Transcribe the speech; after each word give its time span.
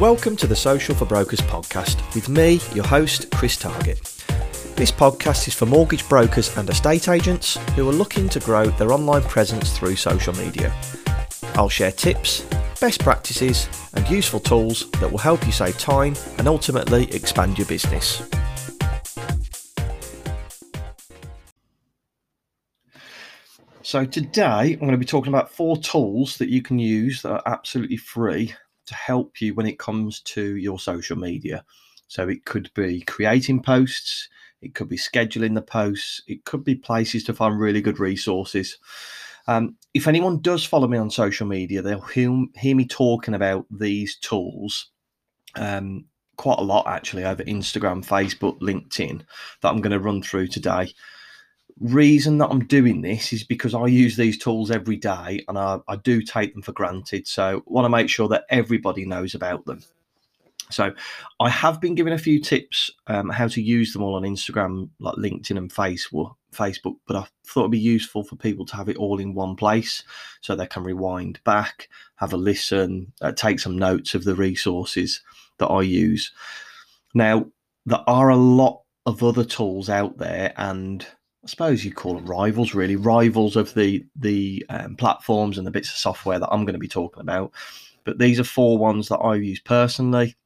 Welcome 0.00 0.36
to 0.36 0.46
the 0.46 0.54
Social 0.54 0.94
for 0.94 1.06
Brokers 1.06 1.40
podcast 1.40 2.14
with 2.14 2.28
me, 2.28 2.60
your 2.72 2.86
host, 2.86 3.32
Chris 3.32 3.56
Target. 3.56 3.98
This 4.76 4.92
podcast 4.92 5.48
is 5.48 5.54
for 5.54 5.66
mortgage 5.66 6.08
brokers 6.08 6.56
and 6.56 6.70
estate 6.70 7.08
agents 7.08 7.56
who 7.74 7.88
are 7.88 7.92
looking 7.92 8.28
to 8.28 8.38
grow 8.38 8.66
their 8.66 8.92
online 8.92 9.22
presence 9.22 9.76
through 9.76 9.96
social 9.96 10.32
media. 10.34 10.72
I'll 11.56 11.68
share 11.68 11.90
tips, 11.90 12.42
best 12.80 13.00
practices, 13.00 13.68
and 13.94 14.08
useful 14.08 14.38
tools 14.38 14.88
that 15.00 15.10
will 15.10 15.18
help 15.18 15.44
you 15.44 15.50
save 15.50 15.76
time 15.78 16.14
and 16.38 16.46
ultimately 16.46 17.12
expand 17.12 17.58
your 17.58 17.66
business. 17.66 18.22
So, 23.82 24.04
today 24.04 24.74
I'm 24.74 24.78
going 24.78 24.92
to 24.92 24.96
be 24.96 25.04
talking 25.04 25.32
about 25.32 25.50
four 25.50 25.76
tools 25.76 26.36
that 26.36 26.50
you 26.50 26.62
can 26.62 26.78
use 26.78 27.20
that 27.22 27.32
are 27.32 27.42
absolutely 27.46 27.96
free 27.96 28.54
to 28.88 28.94
help 28.94 29.40
you 29.40 29.54
when 29.54 29.66
it 29.66 29.78
comes 29.78 30.20
to 30.20 30.56
your 30.56 30.78
social 30.78 31.16
media. 31.16 31.64
So 32.08 32.28
it 32.28 32.44
could 32.44 32.70
be 32.74 33.02
creating 33.02 33.62
posts, 33.62 34.28
it 34.60 34.74
could 34.74 34.88
be 34.88 34.96
scheduling 34.96 35.54
the 35.54 35.62
posts, 35.62 36.22
it 36.26 36.44
could 36.44 36.64
be 36.64 36.74
places 36.74 37.24
to 37.24 37.34
find 37.34 37.58
really 37.58 37.80
good 37.80 38.00
resources. 38.00 38.78
Um, 39.46 39.76
if 39.94 40.06
anyone 40.06 40.40
does 40.40 40.64
follow 40.64 40.88
me 40.88 40.98
on 40.98 41.10
social 41.10 41.46
media, 41.46 41.80
they'll 41.80 42.00
hear, 42.00 42.44
hear 42.56 42.76
me 42.76 42.86
talking 42.86 43.34
about 43.34 43.66
these 43.70 44.16
tools 44.16 44.90
um, 45.54 46.04
quite 46.36 46.58
a 46.58 46.62
lot 46.62 46.86
actually 46.86 47.24
over 47.24 47.42
Instagram, 47.44 48.06
Facebook, 48.06 48.60
LinkedIn 48.60 49.22
that 49.60 49.68
I'm 49.68 49.80
going 49.80 49.92
to 49.92 50.00
run 50.00 50.22
through 50.22 50.48
today 50.48 50.92
reason 51.80 52.38
that 52.38 52.48
I'm 52.48 52.64
doing 52.64 53.02
this 53.02 53.32
is 53.32 53.44
because 53.44 53.74
I 53.74 53.86
use 53.86 54.16
these 54.16 54.38
tools 54.38 54.70
every 54.70 54.96
day 54.96 55.44
and 55.48 55.58
I, 55.58 55.78
I 55.88 55.96
do 55.96 56.22
take 56.22 56.52
them 56.52 56.62
for 56.62 56.72
granted. 56.72 57.26
So 57.26 57.58
I 57.58 57.60
want 57.66 57.84
to 57.84 57.90
make 57.90 58.08
sure 58.08 58.28
that 58.28 58.44
everybody 58.50 59.04
knows 59.04 59.34
about 59.34 59.64
them. 59.66 59.82
So 60.70 60.92
I 61.40 61.48
have 61.48 61.80
been 61.80 61.94
given 61.94 62.12
a 62.12 62.18
few 62.18 62.40
tips 62.40 62.90
um, 63.06 63.30
how 63.30 63.48
to 63.48 63.62
use 63.62 63.92
them 63.92 64.02
all 64.02 64.16
on 64.16 64.22
Instagram, 64.22 64.90
like 64.98 65.14
LinkedIn 65.14 65.56
and 65.56 65.72
Facebook. 65.72 66.34
Facebook, 66.52 66.96
but 67.06 67.16
I 67.16 67.26
thought 67.44 67.60
it'd 67.60 67.72
be 67.72 67.78
useful 67.78 68.24
for 68.24 68.36
people 68.36 68.64
to 68.66 68.76
have 68.76 68.88
it 68.88 68.96
all 68.96 69.20
in 69.20 69.34
one 69.34 69.54
place 69.54 70.02
so 70.40 70.56
they 70.56 70.66
can 70.66 70.82
rewind 70.82 71.40
back, 71.44 71.90
have 72.16 72.32
a 72.32 72.38
listen, 72.38 73.12
uh, 73.20 73.32
take 73.32 73.60
some 73.60 73.78
notes 73.78 74.14
of 74.14 74.24
the 74.24 74.34
resources 74.34 75.20
that 75.58 75.66
I 75.66 75.82
use. 75.82 76.32
Now, 77.14 77.46
there 77.84 78.02
are 78.06 78.30
a 78.30 78.36
lot 78.36 78.82
of 79.04 79.22
other 79.22 79.44
tools 79.44 79.90
out 79.90 80.16
there, 80.16 80.54
and 80.56 81.06
suppose 81.48 81.84
you 81.84 81.92
call 81.92 82.14
them 82.14 82.26
rivals, 82.26 82.74
really 82.74 82.96
rivals 82.96 83.56
of 83.56 83.74
the 83.74 84.04
the 84.16 84.64
um, 84.68 84.96
platforms 84.96 85.58
and 85.58 85.66
the 85.66 85.70
bits 85.70 85.90
of 85.90 85.96
software 85.96 86.38
that 86.38 86.48
I'm 86.50 86.64
going 86.64 86.74
to 86.74 86.78
be 86.78 86.88
talking 86.88 87.20
about. 87.20 87.52
But 88.04 88.18
these 88.18 88.40
are 88.40 88.44
four 88.44 88.78
ones 88.78 89.08
that 89.08 89.18
I 89.18 89.34
use 89.34 89.60
personally, 89.60 90.36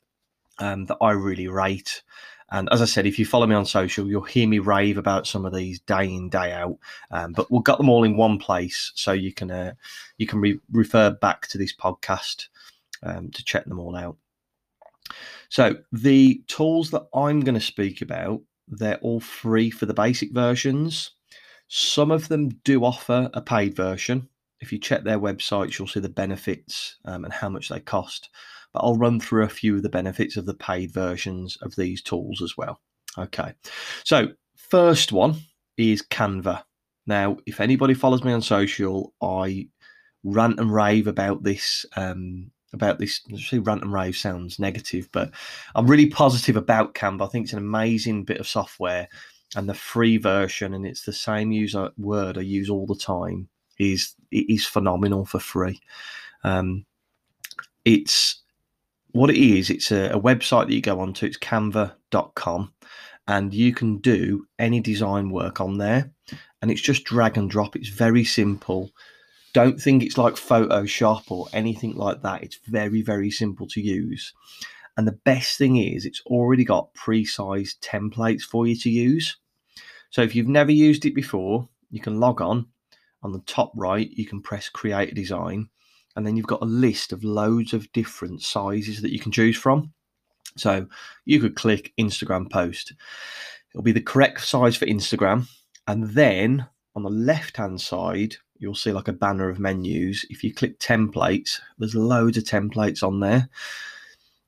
um, 0.58 0.86
that 0.86 0.98
I 1.00 1.12
really 1.12 1.48
rate. 1.48 2.03
And 2.50 2.69
as 2.70 2.83
I 2.83 2.84
said, 2.84 3.06
if 3.06 3.19
you 3.19 3.25
follow 3.25 3.47
me 3.47 3.55
on 3.55 3.64
social, 3.64 4.06
you'll 4.06 4.23
hear 4.23 4.47
me 4.47 4.58
rave 4.58 4.98
about 4.98 5.27
some 5.27 5.47
of 5.47 5.55
these 5.55 5.80
day 5.80 6.05
in 6.05 6.28
day 6.28 6.53
out. 6.53 6.77
Um, 7.11 7.33
but 7.33 7.50
we've 7.50 7.64
got 7.64 7.78
them 7.78 7.89
all 7.89 8.05
in 8.05 8.17
one 8.17 8.39
place, 8.39 8.92
so 8.95 9.12
you 9.12 9.33
can 9.33 9.50
uh, 9.50 9.73
you 10.19 10.27
can 10.27 10.41
re- 10.41 10.61
refer 10.70 11.11
back 11.11 11.47
to 11.48 11.58
this 11.58 11.75
podcast 11.75 12.48
um, 13.03 13.30
to 13.30 13.45
check 13.45 13.64
them 13.64 13.80
all 13.80 13.97
out. 13.97 14.17
So 15.48 15.77
the 15.92 16.42
tools 16.47 16.91
that 16.91 17.06
I'm 17.14 17.41
going 17.41 17.55
to 17.55 17.61
speak 17.61 18.03
about 18.03 18.41
they're 18.69 18.99
all 18.99 19.21
free 19.21 19.71
for 19.71 19.87
the 19.87 19.95
basic 19.95 20.33
versions. 20.33 21.13
Some 21.69 22.11
of 22.11 22.29
them 22.29 22.49
do 22.65 22.85
offer 22.85 23.31
a 23.35 23.41
paid 23.41 23.75
version. 23.75 24.29
If 24.61 24.73
you 24.73 24.79
check 24.79 25.05
their 25.05 25.19
websites, 25.19 25.79
you'll 25.79 25.89
see 25.89 26.01
the 26.01 26.09
benefits 26.09 26.97
um, 27.05 27.25
and 27.25 27.33
how 27.33 27.49
much 27.49 27.69
they 27.69 27.81
cost. 27.81 28.31
But 28.73 28.81
I'll 28.81 28.97
run 28.97 29.21
through 29.21 29.45
a 29.45 29.49
few 29.49 29.77
of 29.77 29.83
the 29.83 29.89
benefits 29.89 30.37
of 30.37 30.47
the 30.47 30.55
paid 30.55 30.93
versions 30.93 31.57
of 31.63 31.75
these 31.77 32.03
tools 32.03 32.41
as 32.43 32.57
well. 32.57 32.81
Okay, 33.19 33.53
so 34.05 34.29
first 34.57 35.13
one 35.13 35.37
is 35.77 36.03
Canva. 36.03 36.63
Now, 37.07 37.36
if 37.47 37.61
anybody 37.61 37.95
follows 37.95 38.25
me 38.25 38.33
on 38.33 38.42
social, 38.42 39.13
I 39.20 39.69
rant 40.25 40.61
and 40.61 40.73
rave 40.73 41.07
about 41.07 41.42
this 41.42 41.85
um, 41.97 42.51
about 42.73 42.99
this. 42.99 43.21
Say 43.37 43.59
rant 43.59 43.83
and 43.83 43.93
rave 43.93 44.17
sounds 44.17 44.59
negative, 44.59 45.09
but 45.13 45.31
I'm 45.75 45.87
really 45.87 46.07
positive 46.07 46.57
about 46.57 46.95
Canva. 46.95 47.27
I 47.27 47.29
think 47.29 47.45
it's 47.45 47.53
an 47.53 47.59
amazing 47.59 48.25
bit 48.25 48.41
of 48.41 48.49
software, 48.49 49.09
and 49.55 49.69
the 49.69 49.75
free 49.75 50.17
version, 50.17 50.75
and 50.75 50.87
it's 50.87 51.05
the 51.05 51.13
same 51.13 51.53
user 51.53 51.91
word 51.99 52.39
I 52.39 52.43
use 52.43 52.71
all 52.71 52.87
the 52.87 52.97
time. 52.97 53.49
is 53.79 54.15
It 54.31 54.49
is 54.49 54.67
phenomenal 54.67 55.25
for 55.25 55.39
free. 55.39 55.81
Um, 56.45 56.85
it's 57.85 58.43
what 59.13 59.31
it 59.31 59.37
is. 59.37 59.71
It's 59.71 59.93
a, 59.93 60.11
a 60.11 60.21
website 60.21 60.67
that 60.67 60.75
you 60.75 60.81
go 60.81 61.01
onto. 61.01 61.27
It's 61.27 61.39
Canva.com, 61.39 62.73
and 63.29 63.55
you 63.55 63.75
can 63.75 63.99
do 63.99 64.47
any 64.59 64.81
design 64.81 65.31
work 65.31 65.61
on 65.61 65.79
there, 65.79 66.11
and 66.61 66.71
it's 66.71 66.81
just 66.81 67.05
drag 67.05 67.37
and 67.37 67.51
drop. 67.51 67.77
It's 67.77 67.89
very 67.89 68.25
simple 68.25 68.91
don't 69.52 69.80
think 69.80 70.02
it's 70.02 70.18
like 70.18 70.35
Photoshop 70.35 71.30
or 71.30 71.46
anything 71.52 71.95
like 71.95 72.23
that. 72.23 72.42
It's 72.42 72.58
very, 72.67 73.02
very 73.02 73.30
simple 73.30 73.67
to 73.68 73.80
use. 73.80 74.33
And 74.96 75.07
the 75.07 75.18
best 75.24 75.57
thing 75.58 75.77
is, 75.77 76.05
it's 76.05 76.23
already 76.27 76.64
got 76.64 76.92
pre 76.95 77.24
sized 77.24 77.83
templates 77.83 78.42
for 78.42 78.67
you 78.67 78.77
to 78.77 78.91
use. 78.91 79.36
So 80.11 80.23
if 80.23 80.35
you've 80.35 80.48
never 80.48 80.73
used 80.73 81.07
it 81.07 81.14
before, 81.14 81.68
you 81.91 82.01
can 82.01 82.20
log 82.20 82.41
on. 82.41 82.67
On 83.23 83.33
the 83.33 83.41
top 83.41 83.73
right, 83.77 84.11
you 84.11 84.27
can 84.27 84.42
press 84.42 84.68
create 84.68 85.12
a 85.12 85.14
design. 85.14 85.68
And 86.14 86.27
then 86.27 86.36
you've 86.36 86.46
got 86.46 86.62
a 86.62 86.67
list 86.67 87.12
of 87.12 87.24
loads 87.24 87.73
of 87.73 87.91
different 87.92 88.42
sizes 88.42 89.01
that 89.01 89.12
you 89.12 89.18
can 89.18 89.33
choose 89.33 89.57
from. 89.57 89.92
So 90.57 90.86
you 91.24 91.41
could 91.41 91.57
click 91.57 91.92
Instagram 91.98 92.51
post. 92.51 92.92
It'll 93.70 93.83
be 93.83 93.92
the 93.92 94.02
correct 94.02 94.42
size 94.42 94.77
for 94.77 94.85
Instagram. 94.85 95.48
And 95.86 96.11
then 96.11 96.67
on 96.95 97.02
the 97.02 97.11
left 97.11 97.57
hand 97.57 97.80
side, 97.80 98.36
you'll 98.62 98.74
see 98.77 98.92
like 98.92 99.08
a 99.08 99.12
banner 99.12 99.48
of 99.50 99.58
menus. 99.58 100.24
If 100.30 100.45
you 100.45 100.55
click 100.55 100.78
templates, 100.78 101.61
there's 101.78 101.96
loads 101.96 102.39
of 102.39 102.45
templates 102.45 103.02
on 103.02 103.18
there. 103.18 103.48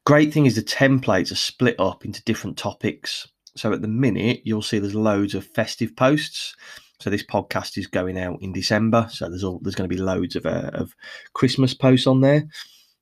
Great 0.06 0.32
thing 0.32 0.46
is 0.46 0.54
the 0.54 0.62
templates 0.62 1.32
are 1.32 1.36
split 1.36 1.74
up 1.80 2.04
into 2.04 2.22
different 2.22 2.56
topics. 2.56 3.26
So 3.56 3.72
at 3.72 3.82
the 3.82 3.88
minute, 3.88 4.40
you'll 4.44 4.62
see 4.62 4.78
there's 4.78 4.94
loads 4.94 5.34
of 5.34 5.46
festive 5.46 5.96
posts. 5.96 6.54
So 7.00 7.10
this 7.10 7.24
podcast 7.24 7.76
is 7.76 7.88
going 7.88 8.16
out 8.16 8.40
in 8.40 8.52
December, 8.52 9.08
so 9.10 9.28
there's 9.28 9.44
all 9.44 9.58
there's 9.62 9.74
going 9.74 9.90
to 9.90 9.94
be 9.94 10.00
loads 10.00 10.36
of 10.36 10.46
uh, 10.46 10.70
of 10.72 10.94
Christmas 11.34 11.74
posts 11.74 12.06
on 12.06 12.20
there. 12.20 12.46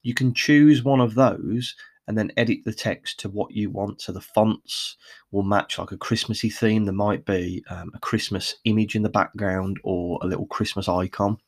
You 0.03 0.15
can 0.15 0.33
choose 0.33 0.83
one 0.83 1.01
of 1.01 1.15
those 1.15 1.77
and 2.09 2.19
then 2.19 2.33
edit 2.37 2.59
the 2.65 2.73
text 2.73 3.21
to 3.21 3.29
what 3.29 3.53
you 3.53 3.71
want. 3.71 4.03
So 4.03 4.13
the 4.13 4.21
fonts 4.21 4.97
will 5.31 5.43
match 5.45 5.79
like 5.79 5.93
a 5.93 5.97
Christmassy 5.97 6.51
theme. 6.51 6.85
There 6.85 6.93
might 6.93 7.25
be 7.25 7.65
um, 7.71 7.91
a 7.95 7.99
Christmas 8.01 8.57
image 8.65 8.97
in 8.97 9.03
the 9.03 9.09
background 9.09 9.79
or 9.85 10.19
a 10.23 10.27
little 10.27 10.47
Christmas 10.47 10.89
icon. 10.89 11.39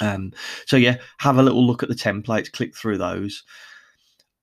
Um, 0.00 0.32
so 0.66 0.76
yeah, 0.76 0.96
have 1.18 1.38
a 1.38 1.42
little 1.42 1.66
look 1.66 1.82
at 1.82 1.88
the 1.88 1.94
templates, 1.94 2.52
click 2.52 2.76
through 2.76 2.98
those. 2.98 3.42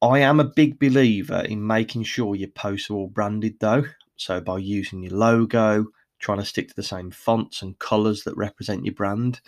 I 0.01 0.19
am 0.19 0.39
a 0.39 0.45
big 0.45 0.79
believer 0.79 1.41
in 1.41 1.65
making 1.65 2.03
sure 2.03 2.35
your 2.35 2.49
posts 2.49 2.89
are 2.89 2.95
all 2.95 3.07
branded 3.07 3.55
though. 3.59 3.85
So 4.17 4.39
by 4.41 4.59
using 4.59 5.01
your 5.03 5.13
logo, 5.13 5.85
trying 6.19 6.39
to 6.39 6.45
stick 6.45 6.67
to 6.69 6.75
the 6.75 6.83
same 6.83 7.11
fonts 7.11 7.61
and 7.61 7.79
colors 7.79 8.23
that 8.23 8.37
represent 8.37 8.85
your 8.85 8.93
brand. 8.93 9.41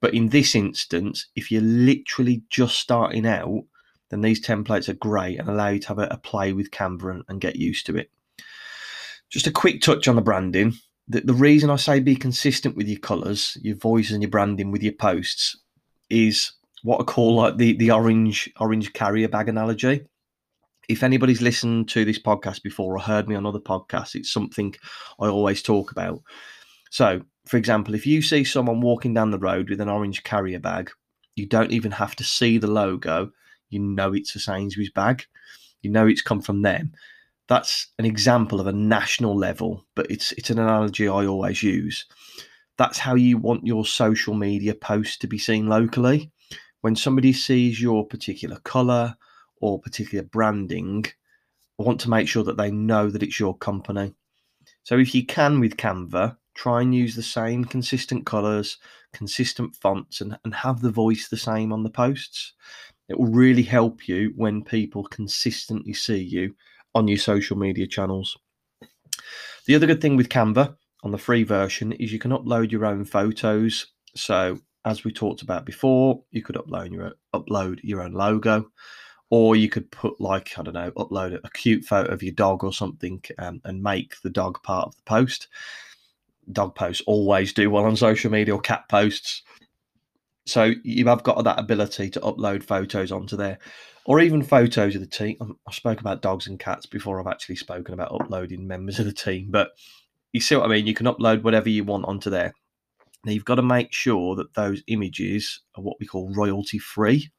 But 0.00 0.14
in 0.14 0.28
this 0.28 0.54
instance, 0.54 1.26
if 1.34 1.50
you're 1.50 1.62
literally 1.62 2.42
just 2.50 2.78
starting 2.78 3.26
out, 3.26 3.64
then 4.10 4.20
these 4.20 4.44
templates 4.44 4.88
are 4.88 4.94
great 4.94 5.38
and 5.38 5.48
allow 5.48 5.68
you 5.68 5.80
to 5.80 5.88
have 5.88 5.98
a, 5.98 6.08
a 6.10 6.16
play 6.16 6.52
with 6.52 6.70
Canva 6.70 7.10
and, 7.10 7.24
and, 7.28 7.40
get 7.40 7.56
used 7.56 7.86
to 7.86 7.96
it. 7.96 8.10
Just 9.30 9.46
a 9.46 9.52
quick 9.52 9.80
touch 9.80 10.06
on 10.06 10.16
the 10.16 10.22
branding. 10.22 10.74
The, 11.08 11.20
the 11.20 11.34
reason 11.34 11.70
I 11.70 11.76
say 11.76 12.00
be 12.00 12.16
consistent 12.16 12.76
with 12.76 12.88
your 12.88 13.00
colours, 13.00 13.58
your 13.62 13.76
voice, 13.76 14.10
and 14.10 14.22
your 14.22 14.30
branding 14.30 14.70
with 14.70 14.82
your 14.82 14.92
posts 14.92 15.58
is 16.08 16.52
what 16.82 17.00
I 17.00 17.04
call 17.04 17.34
like 17.34 17.56
the, 17.56 17.76
the 17.76 17.90
orange 17.90 18.50
orange 18.60 18.92
carrier 18.92 19.28
bag 19.28 19.48
analogy. 19.48 20.06
If 20.88 21.02
anybody's 21.02 21.42
listened 21.42 21.88
to 21.90 22.04
this 22.04 22.20
podcast 22.20 22.62
before 22.62 22.94
or 22.94 23.00
heard 23.00 23.28
me 23.28 23.34
on 23.34 23.44
other 23.44 23.58
podcasts, 23.58 24.14
it's 24.14 24.32
something 24.32 24.74
I 25.18 25.26
always 25.26 25.62
talk 25.62 25.90
about. 25.90 26.22
So, 26.90 27.22
for 27.46 27.56
example, 27.56 27.94
if 27.94 28.06
you 28.06 28.22
see 28.22 28.44
someone 28.44 28.80
walking 28.80 29.12
down 29.12 29.32
the 29.32 29.38
road 29.38 29.68
with 29.68 29.80
an 29.80 29.88
orange 29.88 30.22
carrier 30.22 30.60
bag, 30.60 30.92
you 31.34 31.46
don't 31.46 31.72
even 31.72 31.90
have 31.90 32.14
to 32.16 32.24
see 32.24 32.58
the 32.58 32.68
logo 32.68 33.32
you 33.68 33.80
know 33.80 34.12
it's 34.12 34.34
a 34.34 34.40
Sainsbury's 34.40 34.90
bag. 34.90 35.24
You 35.82 35.90
know 35.90 36.06
it's 36.06 36.22
come 36.22 36.40
from 36.40 36.62
them. 36.62 36.92
That's 37.48 37.88
an 37.98 38.04
example 38.04 38.60
of 38.60 38.66
a 38.66 38.72
national 38.72 39.36
level, 39.36 39.84
but 39.94 40.10
it's 40.10 40.32
it's 40.32 40.50
an 40.50 40.58
analogy 40.58 41.08
I 41.08 41.26
always 41.26 41.62
use. 41.62 42.06
That's 42.76 42.98
how 42.98 43.14
you 43.14 43.38
want 43.38 43.66
your 43.66 43.86
social 43.86 44.34
media 44.34 44.74
posts 44.74 45.16
to 45.18 45.26
be 45.26 45.38
seen 45.38 45.66
locally. 45.66 46.30
When 46.80 46.96
somebody 46.96 47.32
sees 47.32 47.80
your 47.80 48.06
particular 48.06 48.58
colour 48.60 49.16
or 49.60 49.80
particular 49.80 50.24
branding, 50.24 51.06
I 51.78 51.82
want 51.82 52.00
to 52.02 52.10
make 52.10 52.28
sure 52.28 52.44
that 52.44 52.56
they 52.56 52.70
know 52.70 53.10
that 53.10 53.22
it's 53.22 53.40
your 53.40 53.56
company. 53.56 54.14
So 54.82 54.98
if 54.98 55.14
you 55.14 55.24
can 55.24 55.58
with 55.60 55.76
Canva, 55.76 56.36
try 56.54 56.82
and 56.82 56.94
use 56.94 57.16
the 57.16 57.22
same 57.22 57.64
consistent 57.64 58.26
colours, 58.26 58.78
consistent 59.12 59.74
fonts, 59.76 60.20
and, 60.20 60.38
and 60.44 60.54
have 60.54 60.80
the 60.80 60.90
voice 60.90 61.28
the 61.28 61.36
same 61.36 61.72
on 61.72 61.82
the 61.82 61.90
posts 61.90 62.52
It 63.08 63.18
will 63.18 63.26
really 63.26 63.62
help 63.62 64.08
you 64.08 64.32
when 64.36 64.64
people 64.64 65.04
consistently 65.04 65.92
see 65.92 66.22
you 66.22 66.54
on 66.94 67.08
your 67.08 67.18
social 67.18 67.56
media 67.56 67.86
channels. 67.86 68.36
The 69.66 69.74
other 69.74 69.86
good 69.86 70.00
thing 70.00 70.16
with 70.16 70.28
Canva 70.28 70.76
on 71.02 71.10
the 71.10 71.18
free 71.18 71.44
version 71.44 71.92
is 71.92 72.12
you 72.12 72.18
can 72.18 72.32
upload 72.32 72.70
your 72.70 72.86
own 72.86 73.04
photos. 73.04 73.86
So 74.14 74.58
as 74.84 75.04
we 75.04 75.12
talked 75.12 75.42
about 75.42 75.66
before, 75.66 76.22
you 76.30 76.42
could 76.42 76.56
upload 76.56 76.92
your 76.92 77.12
upload 77.34 77.80
your 77.82 78.02
own 78.02 78.12
logo, 78.12 78.70
or 79.30 79.56
you 79.56 79.68
could 79.68 79.90
put 79.90 80.20
like 80.20 80.58
I 80.58 80.62
don't 80.62 80.74
know, 80.74 80.90
upload 80.92 81.38
a 81.42 81.50
cute 81.50 81.84
photo 81.84 82.12
of 82.12 82.22
your 82.22 82.32
dog 82.34 82.64
or 82.64 82.72
something, 82.72 83.22
um, 83.38 83.60
and 83.64 83.82
make 83.82 84.20
the 84.22 84.30
dog 84.30 84.62
part 84.62 84.86
of 84.86 84.96
the 84.96 85.02
post. 85.02 85.48
Dog 86.52 86.76
posts 86.76 87.02
always 87.06 87.52
do 87.52 87.68
well 87.70 87.84
on 87.84 87.96
social 87.96 88.30
media 88.30 88.54
or 88.54 88.60
cat 88.60 88.88
posts. 88.88 89.42
So 90.46 90.72
you 90.84 91.06
have 91.06 91.24
got 91.24 91.42
that 91.42 91.58
ability 91.58 92.08
to 92.10 92.20
upload 92.20 92.62
photos 92.62 93.10
onto 93.10 93.36
there, 93.36 93.58
or 94.04 94.20
even 94.20 94.42
photos 94.42 94.94
of 94.94 95.00
the 95.00 95.06
team. 95.06 95.36
Um, 95.40 95.58
I 95.66 95.72
spoke 95.72 96.00
about 96.00 96.22
dogs 96.22 96.46
and 96.46 96.58
cats 96.58 96.86
before. 96.86 97.20
I've 97.20 97.26
actually 97.26 97.56
spoken 97.56 97.94
about 97.94 98.12
uploading 98.12 98.66
members 98.66 99.00
of 99.00 99.06
the 99.06 99.12
team, 99.12 99.48
but 99.50 99.70
you 100.32 100.40
see 100.40 100.54
what 100.54 100.66
I 100.66 100.68
mean. 100.68 100.86
You 100.86 100.94
can 100.94 101.06
upload 101.06 101.42
whatever 101.42 101.68
you 101.68 101.82
want 101.82 102.04
onto 102.06 102.30
there. 102.30 102.54
Now 103.24 103.32
you've 103.32 103.44
got 103.44 103.56
to 103.56 103.62
make 103.62 103.92
sure 103.92 104.36
that 104.36 104.54
those 104.54 104.84
images 104.86 105.60
are 105.74 105.82
what 105.82 105.96
we 105.98 106.06
call 106.06 106.32
royalty 106.32 106.78
free. 106.78 107.30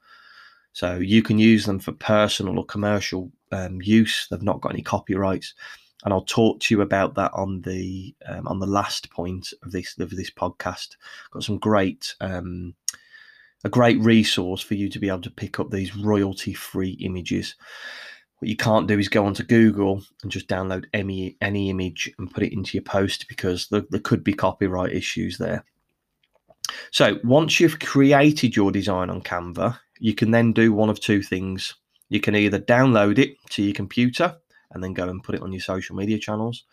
So 0.73 0.97
you 0.97 1.23
can 1.23 1.39
use 1.39 1.65
them 1.65 1.79
for 1.79 1.93
personal 1.93 2.59
or 2.59 2.65
commercial 2.65 3.31
um, 3.53 3.81
use. 3.81 4.27
They've 4.29 4.41
not 4.41 4.59
got 4.59 4.73
any 4.73 4.83
copyrights, 4.83 5.53
and 6.03 6.13
I'll 6.13 6.21
talk 6.25 6.59
to 6.59 6.75
you 6.75 6.81
about 6.81 7.15
that 7.15 7.31
on 7.33 7.61
the 7.61 8.13
um, 8.27 8.47
on 8.47 8.59
the 8.59 8.67
last 8.67 9.09
point 9.09 9.53
of 9.63 9.71
this 9.71 9.97
of 9.97 10.09
this 10.09 10.29
podcast. 10.29 10.97
Got 11.31 11.43
some 11.43 11.57
great 11.57 12.13
um, 12.19 12.75
a 13.63 13.69
great 13.69 13.99
resource 13.99 14.61
for 14.61 14.75
you 14.75 14.89
to 14.89 14.99
be 14.99 15.09
able 15.09 15.21
to 15.21 15.31
pick 15.31 15.59
up 15.59 15.71
these 15.71 15.95
royalty 15.95 16.53
free 16.53 16.97
images. 17.01 17.55
What 18.39 18.49
you 18.49 18.55
can't 18.55 18.87
do 18.87 18.99
is 18.99 19.09
go 19.09 19.25
onto 19.25 19.43
Google 19.43 20.03
and 20.21 20.31
just 20.31 20.47
download 20.47 20.85
any 20.93 21.37
any 21.41 21.69
image 21.71 22.11
and 22.19 22.29
put 22.29 22.43
it 22.43 22.53
into 22.53 22.77
your 22.77 22.83
post 22.83 23.25
because 23.27 23.67
there, 23.69 23.83
there 23.89 23.99
could 23.99 24.23
be 24.23 24.33
copyright 24.33 24.93
issues 24.93 25.37
there. 25.37 25.65
So 26.91 27.19
once 27.23 27.59
you've 27.59 27.79
created 27.79 28.55
your 28.55 28.71
design 28.71 29.09
on 29.09 29.21
Canva, 29.21 29.79
you 29.99 30.13
can 30.13 30.31
then 30.31 30.53
do 30.53 30.71
one 30.71 30.89
of 30.89 30.99
two 30.99 31.23
things. 31.23 31.75
You 32.09 32.19
can 32.19 32.35
either 32.35 32.59
download 32.59 33.17
it 33.17 33.35
to 33.51 33.63
your 33.63 33.73
computer 33.73 34.35
and 34.71 34.83
then 34.83 34.93
go 34.93 35.07
and 35.09 35.23
put 35.23 35.35
it 35.35 35.41
on 35.41 35.51
your 35.51 35.61
social 35.61 35.95
media 35.95 36.19
channels, 36.19 36.65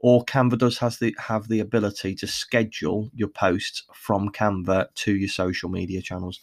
or 0.00 0.24
Canva 0.24 0.58
does 0.58 0.78
has 0.78 0.98
the 0.98 1.14
have 1.18 1.48
the 1.48 1.60
ability 1.60 2.14
to 2.16 2.26
schedule 2.26 3.10
your 3.14 3.28
posts 3.28 3.84
from 3.94 4.30
Canva 4.30 4.86
to 4.94 5.14
your 5.14 5.28
social 5.28 5.68
media 5.68 6.02
channels. 6.02 6.40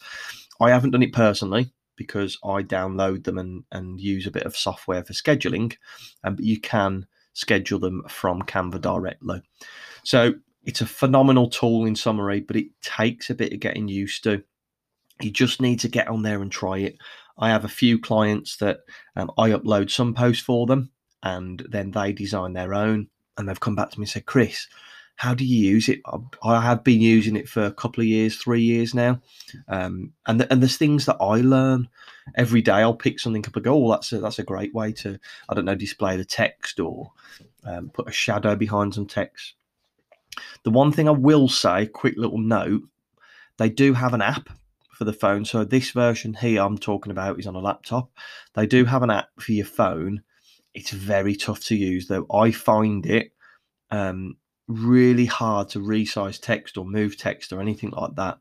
I 0.62 0.70
haven't 0.70 0.92
done 0.92 1.04
it 1.04 1.14
personally 1.14 1.72
because 1.96 2.38
I 2.44 2.62
download 2.64 3.24
them 3.24 3.38
and, 3.38 3.64
and 3.72 4.00
use 4.00 4.28
a 4.28 4.32
bit 4.32 4.44
of 4.44 4.56
software 4.56 5.04
for 5.04 5.14
scheduling, 5.14 5.76
um, 6.24 6.36
but 6.36 6.46
you 6.46 6.60
can 6.60 7.08
schedule 7.34 7.80
them 7.80 8.04
from 8.08 8.44
Canva 8.44 8.82
directly. 8.82 9.42
So 10.04 10.34
it's 10.64 10.82
a 10.82 10.86
phenomenal 10.86 11.50
tool 11.50 11.86
in 11.86 11.96
summary, 11.96 12.42
but 12.42 12.56
it 12.56 12.68
takes 12.82 13.30
a 13.30 13.36
bit 13.36 13.54
of 13.54 13.60
getting 13.60 13.88
used 13.88 14.24
to. 14.24 14.44
You 15.22 15.32
just 15.32 15.62
need 15.62 15.80
to 15.80 15.88
get 15.88 16.08
on 16.08 16.22
there 16.22 16.42
and 16.42 16.52
try 16.52 16.80
it. 16.80 16.98
I 17.40 17.50
have 17.50 17.66
a 17.66 17.70
few 17.70 18.00
clients 18.00 18.58
that 18.58 18.80
um, 19.16 19.32
I 19.38 19.50
upload 19.50 19.90
some 19.90 20.14
posts 20.14 20.44
for 20.44 20.66
them 20.68 20.92
and 21.24 21.66
then 21.70 21.92
they 21.92 22.14
design 22.14 22.54
their 22.54 22.74
own. 22.74 23.08
And 23.38 23.48
they've 23.48 23.60
come 23.60 23.76
back 23.76 23.92
to 23.92 24.00
me 24.00 24.04
and 24.04 24.10
said, 24.10 24.26
Chris, 24.26 24.68
how 25.18 25.34
do 25.34 25.46
you 25.46 25.72
use 25.72 25.90
it? 25.90 26.02
I 26.44 26.62
have 26.62 26.84
been 26.84 27.02
using 27.02 27.36
it 27.36 27.50
for 27.50 27.64
a 27.64 27.72
couple 27.72 28.02
of 28.02 28.08
years, 28.08 28.38
three 28.38 28.62
years 28.62 28.94
now, 28.94 29.20
um, 29.68 30.14
and 30.28 30.46
and 30.52 30.62
there's 30.62 30.78
things 30.78 31.08
that 31.08 31.18
I 31.20 31.42
learn 31.42 31.90
every 32.36 32.62
day. 32.62 32.74
I'll 32.74 32.94
pick 32.94 33.20
something 33.20 33.44
up 33.48 33.56
and 33.56 33.66
go, 33.66 33.86
"Oh, 33.86 33.92
that's 33.92 34.12
a, 34.12 34.20
that's 34.20 34.38
a 34.38 34.44
great 34.44 34.76
way 34.76 34.92
to 34.94 35.20
I 35.50 35.56
don't 35.56 35.66
know 35.66 35.76
display 35.76 36.18
the 36.18 36.26
text 36.26 36.80
or 36.80 37.12
um, 37.64 37.90
put 37.90 38.08
a 38.08 38.12
shadow 38.12 38.56
behind 38.56 38.94
some 38.94 39.08
text." 39.08 39.56
The 40.64 40.70
one 40.70 40.92
thing 40.92 41.08
I 41.08 41.12
will 41.12 41.48
say, 41.50 41.88
quick 41.88 42.14
little 42.16 42.38
note, 42.38 42.84
they 43.58 43.70
do 43.70 43.94
have 43.94 44.14
an 44.14 44.22
app 44.22 44.50
for 44.92 45.06
the 45.06 45.14
phone. 45.14 45.46
So 45.46 45.64
this 45.64 45.92
version 45.92 46.36
here 46.36 46.62
I'm 46.62 46.78
talking 46.78 47.12
about 47.12 47.40
is 47.40 47.48
on 47.48 47.56
a 47.56 47.60
laptop. 47.60 48.12
They 48.54 48.68
do 48.68 48.86
have 48.86 49.04
an 49.04 49.10
app 49.10 49.30
for 49.40 49.52
your 49.52 49.66
phone. 49.66 50.24
It's 50.78 50.92
very 50.92 51.36
tough 51.36 51.62
to 51.66 51.76
use 51.76 52.08
though. 52.08 52.26
I 52.34 52.52
find 52.52 53.06
it 53.06 53.32
um, 53.92 54.38
really 54.68 55.26
hard 55.26 55.70
to 55.70 55.80
resize 55.80 56.40
text 56.42 56.78
or 56.78 56.86
move 56.86 57.18
text 57.18 57.52
or 57.52 57.62
anything 57.62 57.92
like 57.92 58.16
that. 58.16 58.38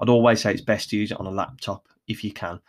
I'd 0.00 0.08
always 0.08 0.40
say 0.40 0.52
it's 0.52 0.60
best 0.60 0.90
to 0.90 0.96
use 0.96 1.10
it 1.10 1.20
on 1.20 1.26
a 1.26 1.30
laptop 1.30 1.86
if 2.08 2.24
you 2.24 2.32
can. 2.32 2.60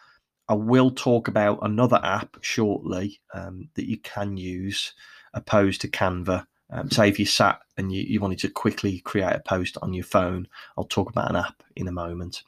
I 0.50 0.56
will 0.56 0.92
talk 0.92 1.28
about 1.28 1.60
another 1.62 2.00
app 2.04 2.38
shortly 2.42 3.22
um, 3.34 3.70
that 3.76 3.88
you 3.88 3.98
can 3.98 4.36
use 4.36 4.94
opposed 5.34 5.82
to 5.82 5.88
Canva 5.88 6.46
um, 6.74 6.90
say 6.90 7.08
if 7.08 7.20
you 7.20 7.26
sat 7.26 7.60
and 7.78 7.94
you, 7.94 8.02
you 8.02 8.20
wanted 8.20 8.40
to 8.40 8.50
quickly 8.50 9.00
create 9.00 9.36
a 9.36 9.40
post 9.40 9.78
on 9.84 9.94
your 9.94 10.04
phone, 10.04 10.48
I'll 10.76 10.86
talk 10.86 11.10
about 11.10 11.30
an 11.30 11.36
app 11.36 11.62
in 11.76 11.88
a 11.88 11.92
moment. 11.92 12.44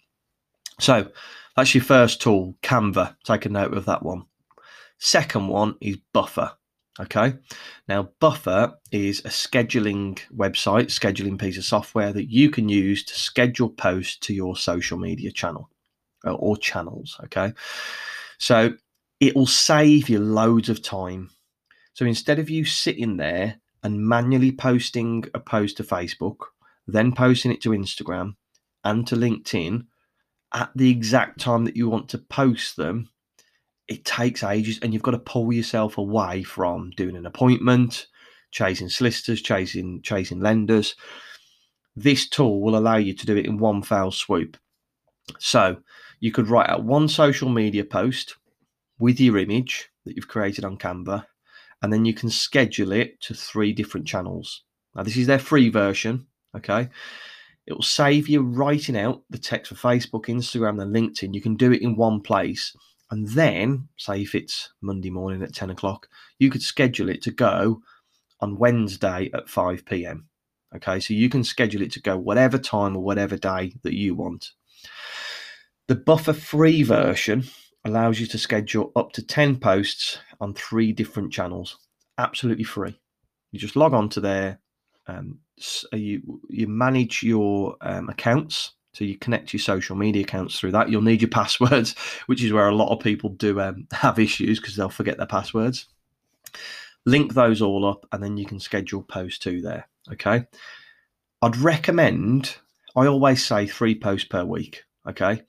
So 0.80 1.10
that's 1.56 1.76
your 1.76 1.84
first 1.84 2.22
tool, 2.22 2.56
Canva. 2.64 3.16
Take 3.24 3.46
a 3.46 3.50
note 3.50 3.76
of 3.76 3.86
that 3.86 4.02
one. 4.02 4.26
Second 4.97 5.47
one 5.47 5.75
is 5.81 5.97
Buffer. 6.13 6.51
Okay. 7.00 7.33
Now, 7.89 8.09
Buffer 8.21 8.74
is 8.92 9.19
a 9.19 9.30
scheduling 9.30 10.19
website, 10.33 10.86
scheduling 10.86 11.38
piece 11.38 11.57
of 11.57 11.65
software 11.65 12.13
that 12.13 12.31
you 12.31 12.50
can 12.50 12.69
use 12.69 13.03
to 13.06 13.13
schedule 13.13 13.69
posts 13.69 14.18
to 14.19 14.33
your 14.33 14.56
social 14.56 14.97
media 14.97 15.31
channel 15.31 15.69
uh, 16.25 16.33
or 16.33 16.56
channels. 16.56 17.19
Okay. 17.25 17.53
So 18.39 18.75
it 19.19 19.36
will 19.36 19.47
save 19.47 20.07
you 20.09 20.19
loads 20.19 20.69
of 20.69 20.81
time. 20.81 21.31
So 21.94 22.06
instead 22.06 22.39
of 22.39 22.50
you 22.50 22.65
sitting 22.65 23.18
there 23.18 23.59
and 23.83 24.07
manually 24.07 24.51
posting 24.51 25.25
a 25.33 25.39
post 25.39 25.77
to 25.77 25.83
Facebook, 25.83 26.38
then 26.88 27.13
posting 27.13 27.51
it 27.51 27.62
to 27.62 27.69
Instagram 27.69 28.36
and 28.83 29.06
to 29.07 29.15
LinkedIn 29.15 29.86
at 30.53 30.71
the 30.75 30.89
exact 30.89 31.39
time 31.39 31.65
that 31.65 31.75
you 31.75 31.89
want 31.89 32.09
to 32.09 32.18
post 32.18 32.77
them, 32.77 33.09
it 33.88 34.06
takes 34.06 34.44
ages 34.44 34.80
and 34.82 34.94
you've 34.94 35.04
got 35.04 35.12
to 35.12 35.20
pull 35.20 35.54
yourself 35.54 35.98
away 35.98 36.44
from 36.44 36.92
doing 36.92 37.16
an 37.16 37.26
appointment, 37.26 38.08
chasing 38.52 38.90
solicitors, 38.90 39.42
chasing 39.42 40.02
chasing 40.02 40.40
lenders. 40.40 40.96
This 41.96 42.28
tool 42.28 42.62
will 42.62 42.78
allow 42.78 42.98
you 42.98 43.14
to 43.14 43.26
do 43.26 43.38
it 43.38 43.46
in 43.46 43.58
one 43.58 43.82
foul 43.82 44.12
swoop. 44.12 44.58
So 45.40 45.78
you 46.20 46.32
could 46.32 46.50
write 46.50 46.70
out 46.70 46.84
one 46.84 47.08
social 47.08 47.50
media 47.50 47.84
post 47.84 48.36
with 49.00 49.20
your 49.20 49.38
image 49.38 49.90
that 50.06 50.16
you've 50.16 50.28
created 50.28 50.66
on 50.66 50.78
Canva 50.78 51.26
and 51.81 51.92
then 51.92 52.06
you 52.06 52.14
can 52.14 52.30
schedule 52.30 52.92
it 52.92 53.19
to 53.21 53.33
three 53.33 53.74
different 53.74 54.07
channels. 54.07 54.64
Now, 54.95 55.04
this 55.04 55.18
is 55.18 55.28
their 55.28 55.40
free 55.40 55.69
version, 55.69 56.26
okay? 56.56 56.90
It 57.68 57.74
will 57.74 57.81
save 57.81 58.30
you 58.30 58.42
writing 58.42 58.98
out 58.98 59.24
the 59.30 59.38
text 59.38 59.74
for 59.74 59.76
Facebook, 59.76 60.26
Instagram, 60.26 60.81
and 60.81 60.95
LinkedIn. 60.95 61.33
You 61.33 61.42
can 61.42 61.56
do 61.56 61.71
it 61.71 61.81
in 61.81 61.95
one 61.95 62.21
place. 62.21 62.76
And 63.12 63.28
then, 63.30 63.88
say 63.97 64.21
if 64.21 64.33
it's 64.33 64.74
Monday 64.81 65.09
morning 65.09 65.44
at 65.44 65.54
10 65.54 65.69
o'clock, 65.69 66.07
you 66.40 66.50
could 66.50 66.64
schedule 66.64 67.09
it 67.09 67.21
to 67.24 67.31
go 67.31 67.81
on 68.42 68.57
Wednesday 68.57 69.30
at 69.33 69.50
5 69.50 69.85
p.m. 69.85 70.28
Okay, 70.76 71.00
so 71.00 71.14
you 71.14 71.30
can 71.30 71.44
schedule 71.44 71.81
it 71.81 71.92
to 71.92 72.02
go 72.02 72.18
whatever 72.18 72.57
time 72.57 72.97
or 72.97 73.04
whatever 73.04 73.38
day 73.38 73.74
that 73.83 73.94
you 73.94 74.16
want. 74.16 74.52
The 75.88 75.95
buffer 75.95 76.33
free 76.33 76.83
version 76.83 77.45
allows 77.85 78.19
you 78.19 78.26
to 78.28 78.38
schedule 78.38 78.92
up 78.95 79.12
to 79.14 79.21
10 79.21 79.57
posts 79.57 80.18
on 80.42 80.54
three 80.54 80.92
different 80.92 81.31
channels, 81.31 81.78
absolutely 82.18 82.64
free. 82.64 83.00
You 83.52 83.59
just 83.59 83.76
log 83.76 83.94
on 83.94 84.09
to 84.09 84.19
there, 84.19 84.59
um, 85.07 85.40
uh, 85.94 85.97
you, 85.97 86.42
you 86.50 86.68
manage 86.68 87.24
your 87.24 87.78
um, 87.81 88.09
accounts. 88.09 88.74
So 88.95 89.04
you 89.04 89.18
connect 89.18 89.54
your 89.54 89.59
social 89.59 89.95
media 89.95 90.23
accounts 90.23 90.59
through 90.59 90.71
that. 90.71 90.90
You'll 90.90 91.02
need 91.02 91.21
your 91.21 91.30
passwords, 91.30 91.95
which 92.28 92.44
is 92.44 92.54
where 92.54 92.68
a 92.68 92.75
lot 92.75 92.92
of 92.92 93.04
people 93.04 93.30
do 93.30 93.59
um, 93.59 93.87
have 93.92 94.19
issues 94.19 94.59
because 94.59 94.75
they'll 94.75 94.90
forget 94.90 95.18
their 95.18 95.28
passwords. 95.28 95.87
Link 97.06 97.33
those 97.33 97.61
all 97.61 97.85
up, 97.85 98.07
and 98.11 98.23
then 98.23 98.37
you 98.37 98.45
can 98.45 98.59
schedule 98.59 99.04
posts 99.04 99.40
to 99.40 99.61
there. 99.61 99.87
Okay. 100.11 100.45
I'd 101.42 101.57
recommend. 101.57 102.56
I 102.95 103.07
always 103.07 103.45
say 103.45 103.68
three 103.68 103.94
posts 103.94 104.28
per 104.28 104.44
week. 104.44 104.83
Okay. 105.07 105.44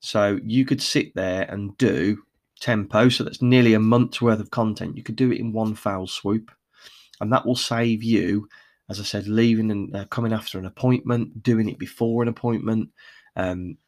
So 0.00 0.38
you 0.44 0.64
could 0.64 0.82
sit 0.82 1.14
there 1.14 1.42
and 1.42 1.76
do 1.78 2.22
10 2.60 2.88
posts. 2.88 3.18
So 3.18 3.24
that's 3.24 3.42
nearly 3.42 3.74
a 3.74 3.80
month's 3.80 4.20
worth 4.20 4.40
of 4.40 4.50
content. 4.50 4.96
You 4.96 5.02
could 5.02 5.16
do 5.16 5.30
it 5.30 5.40
in 5.40 5.52
one 5.52 5.74
foul 5.74 6.06
swoop. 6.06 6.50
And 7.20 7.32
that 7.32 7.46
will 7.46 7.56
save 7.56 8.02
you, 8.02 8.48
as 8.90 8.98
I 8.98 9.04
said, 9.04 9.28
leaving 9.28 9.70
and 9.70 9.94
uh, 9.94 10.04
coming 10.06 10.32
after 10.32 10.58
an 10.58 10.66
appointment, 10.66 11.42
doing 11.42 11.68
it 11.68 11.78
before 11.78 12.22
an 12.22 12.28
appointment. 12.28 12.90
Um, 13.36 13.78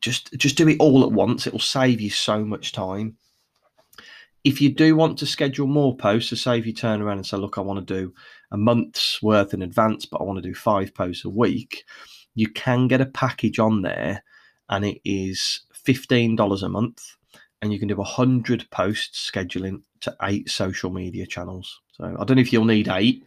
just, 0.00 0.32
just 0.34 0.56
do 0.56 0.68
it 0.68 0.76
all 0.78 1.02
at 1.02 1.10
once. 1.10 1.46
It 1.46 1.52
will 1.52 1.60
save 1.60 2.00
you 2.00 2.10
so 2.10 2.44
much 2.44 2.72
time. 2.72 3.16
If 4.44 4.60
you 4.60 4.72
do 4.72 4.94
want 4.94 5.18
to 5.18 5.26
schedule 5.26 5.66
more 5.66 5.96
posts, 5.96 6.42
to 6.42 6.52
if 6.54 6.66
you 6.66 6.72
turn 6.72 7.02
around 7.02 7.16
and 7.16 7.26
say, 7.26 7.36
look, 7.36 7.58
I 7.58 7.62
want 7.62 7.86
to 7.86 7.94
do 7.94 8.14
a 8.52 8.56
month's 8.56 9.20
worth 9.20 9.54
in 9.54 9.62
advance, 9.62 10.06
but 10.06 10.20
I 10.20 10.24
want 10.24 10.40
to 10.40 10.48
do 10.48 10.54
five 10.54 10.94
posts 10.94 11.24
a 11.24 11.30
week, 11.30 11.84
you 12.34 12.48
can 12.48 12.86
get 12.86 13.00
a 13.00 13.06
package 13.06 13.58
on 13.58 13.82
there 13.82 14.22
and 14.68 14.84
it 14.84 15.00
is 15.04 15.62
$15 15.84 16.62
a 16.62 16.68
month 16.68 17.02
and 17.60 17.72
you 17.72 17.78
can 17.78 17.88
do 17.88 17.96
100 17.96 18.70
posts 18.70 19.30
scheduling 19.30 19.82
to 20.00 20.14
eight 20.22 20.50
social 20.50 20.90
media 20.90 21.26
channels. 21.26 21.80
So 21.92 22.04
I 22.04 22.24
don't 22.24 22.36
know 22.36 22.42
if 22.42 22.52
you'll 22.52 22.66
need 22.66 22.88
eight, 22.88 23.24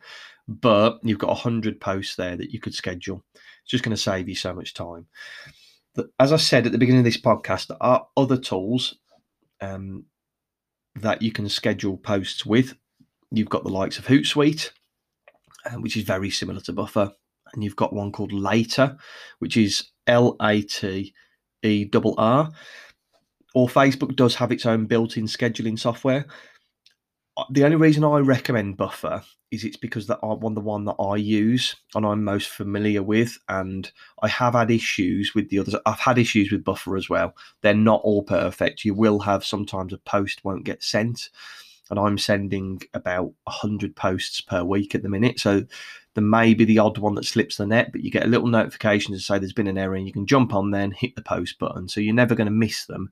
but 0.47 0.99
you've 1.03 1.19
got 1.19 1.29
100 1.29 1.79
posts 1.79 2.15
there 2.15 2.37
that 2.37 2.51
you 2.51 2.59
could 2.59 2.73
schedule. 2.73 3.23
It's 3.33 3.71
just 3.71 3.83
going 3.83 3.95
to 3.95 4.01
save 4.01 4.29
you 4.29 4.35
so 4.35 4.53
much 4.53 4.73
time. 4.73 5.07
As 6.19 6.31
I 6.31 6.37
said 6.37 6.65
at 6.65 6.71
the 6.71 6.77
beginning 6.77 6.99
of 6.99 7.05
this 7.05 7.19
podcast, 7.19 7.67
there 7.67 7.81
are 7.81 8.07
other 8.15 8.37
tools 8.37 8.97
um, 9.61 10.05
that 10.95 11.21
you 11.21 11.31
can 11.31 11.49
schedule 11.49 11.97
posts 11.97 12.45
with. 12.45 12.75
You've 13.31 13.49
got 13.49 13.63
the 13.63 13.69
likes 13.69 13.97
of 13.97 14.05
Hootsuite, 14.05 14.71
uh, 15.65 15.71
which 15.79 15.97
is 15.97 16.03
very 16.03 16.29
similar 16.29 16.61
to 16.61 16.73
Buffer, 16.73 17.11
and 17.53 17.63
you've 17.63 17.75
got 17.75 17.93
one 17.93 18.11
called 18.11 18.31
Later, 18.31 18.97
which 19.39 19.57
is 19.57 19.91
L 20.05 20.35
A 20.41 20.61
T 20.61 21.13
E 21.63 21.89
R 21.93 22.13
R. 22.17 22.51
Or 23.53 23.67
Facebook 23.67 24.15
does 24.15 24.35
have 24.35 24.51
its 24.51 24.65
own 24.65 24.85
built-in 24.85 25.25
scheduling 25.25 25.79
software. 25.79 26.27
The 27.51 27.63
only 27.63 27.77
reason 27.77 28.03
I 28.03 28.17
recommend 28.17 28.77
Buffer 28.77 29.23
is 29.51 29.63
it's 29.63 29.77
because 29.77 30.07
that 30.07 30.19
I 30.23 30.33
one 30.33 30.55
the 30.55 30.61
one 30.61 30.85
that 30.85 30.95
I 30.99 31.15
use 31.17 31.75
and 31.93 32.05
I'm 32.05 32.23
most 32.23 32.49
familiar 32.49 33.03
with, 33.03 33.37
and 33.47 33.91
I 34.23 34.27
have 34.27 34.55
had 34.55 34.71
issues 34.71 35.35
with 35.35 35.49
the 35.49 35.59
others. 35.59 35.75
I've 35.85 35.99
had 35.99 36.17
issues 36.17 36.51
with 36.51 36.63
Buffer 36.63 36.97
as 36.97 37.09
well. 37.09 37.35
They're 37.61 37.73
not 37.73 38.01
all 38.03 38.23
perfect. 38.23 38.83
You 38.83 38.95
will 38.95 39.19
have 39.19 39.45
sometimes 39.45 39.93
a 39.93 39.99
post 39.99 40.43
won't 40.43 40.63
get 40.65 40.83
sent, 40.83 41.29
and 41.91 41.99
I'm 41.99 42.17
sending 42.17 42.81
about 42.93 43.33
hundred 43.47 43.95
posts 43.95 44.41
per 44.41 44.63
week 44.63 44.95
at 44.95 45.03
the 45.03 45.09
minute. 45.09 45.39
So 45.39 45.63
there 46.15 46.23
may 46.23 46.55
be 46.55 46.65
the 46.65 46.79
odd 46.79 46.97
one 46.97 47.13
that 47.15 47.25
slips 47.25 47.57
the 47.57 47.67
net, 47.67 47.91
but 47.91 48.01
you 48.01 48.09
get 48.09 48.25
a 48.25 48.29
little 48.29 48.47
notification 48.47 49.13
to 49.13 49.19
say 49.19 49.37
there's 49.37 49.53
been 49.53 49.67
an 49.67 49.77
error, 49.77 49.95
and 49.95 50.07
you 50.07 50.13
can 50.13 50.25
jump 50.25 50.55
on 50.55 50.71
there 50.71 50.83
and 50.83 50.93
hit 50.93 51.15
the 51.15 51.21
post 51.21 51.59
button. 51.59 51.87
So 51.87 52.01
you're 52.01 52.15
never 52.15 52.33
going 52.35 52.47
to 52.47 52.51
miss 52.51 52.85
them. 52.87 53.11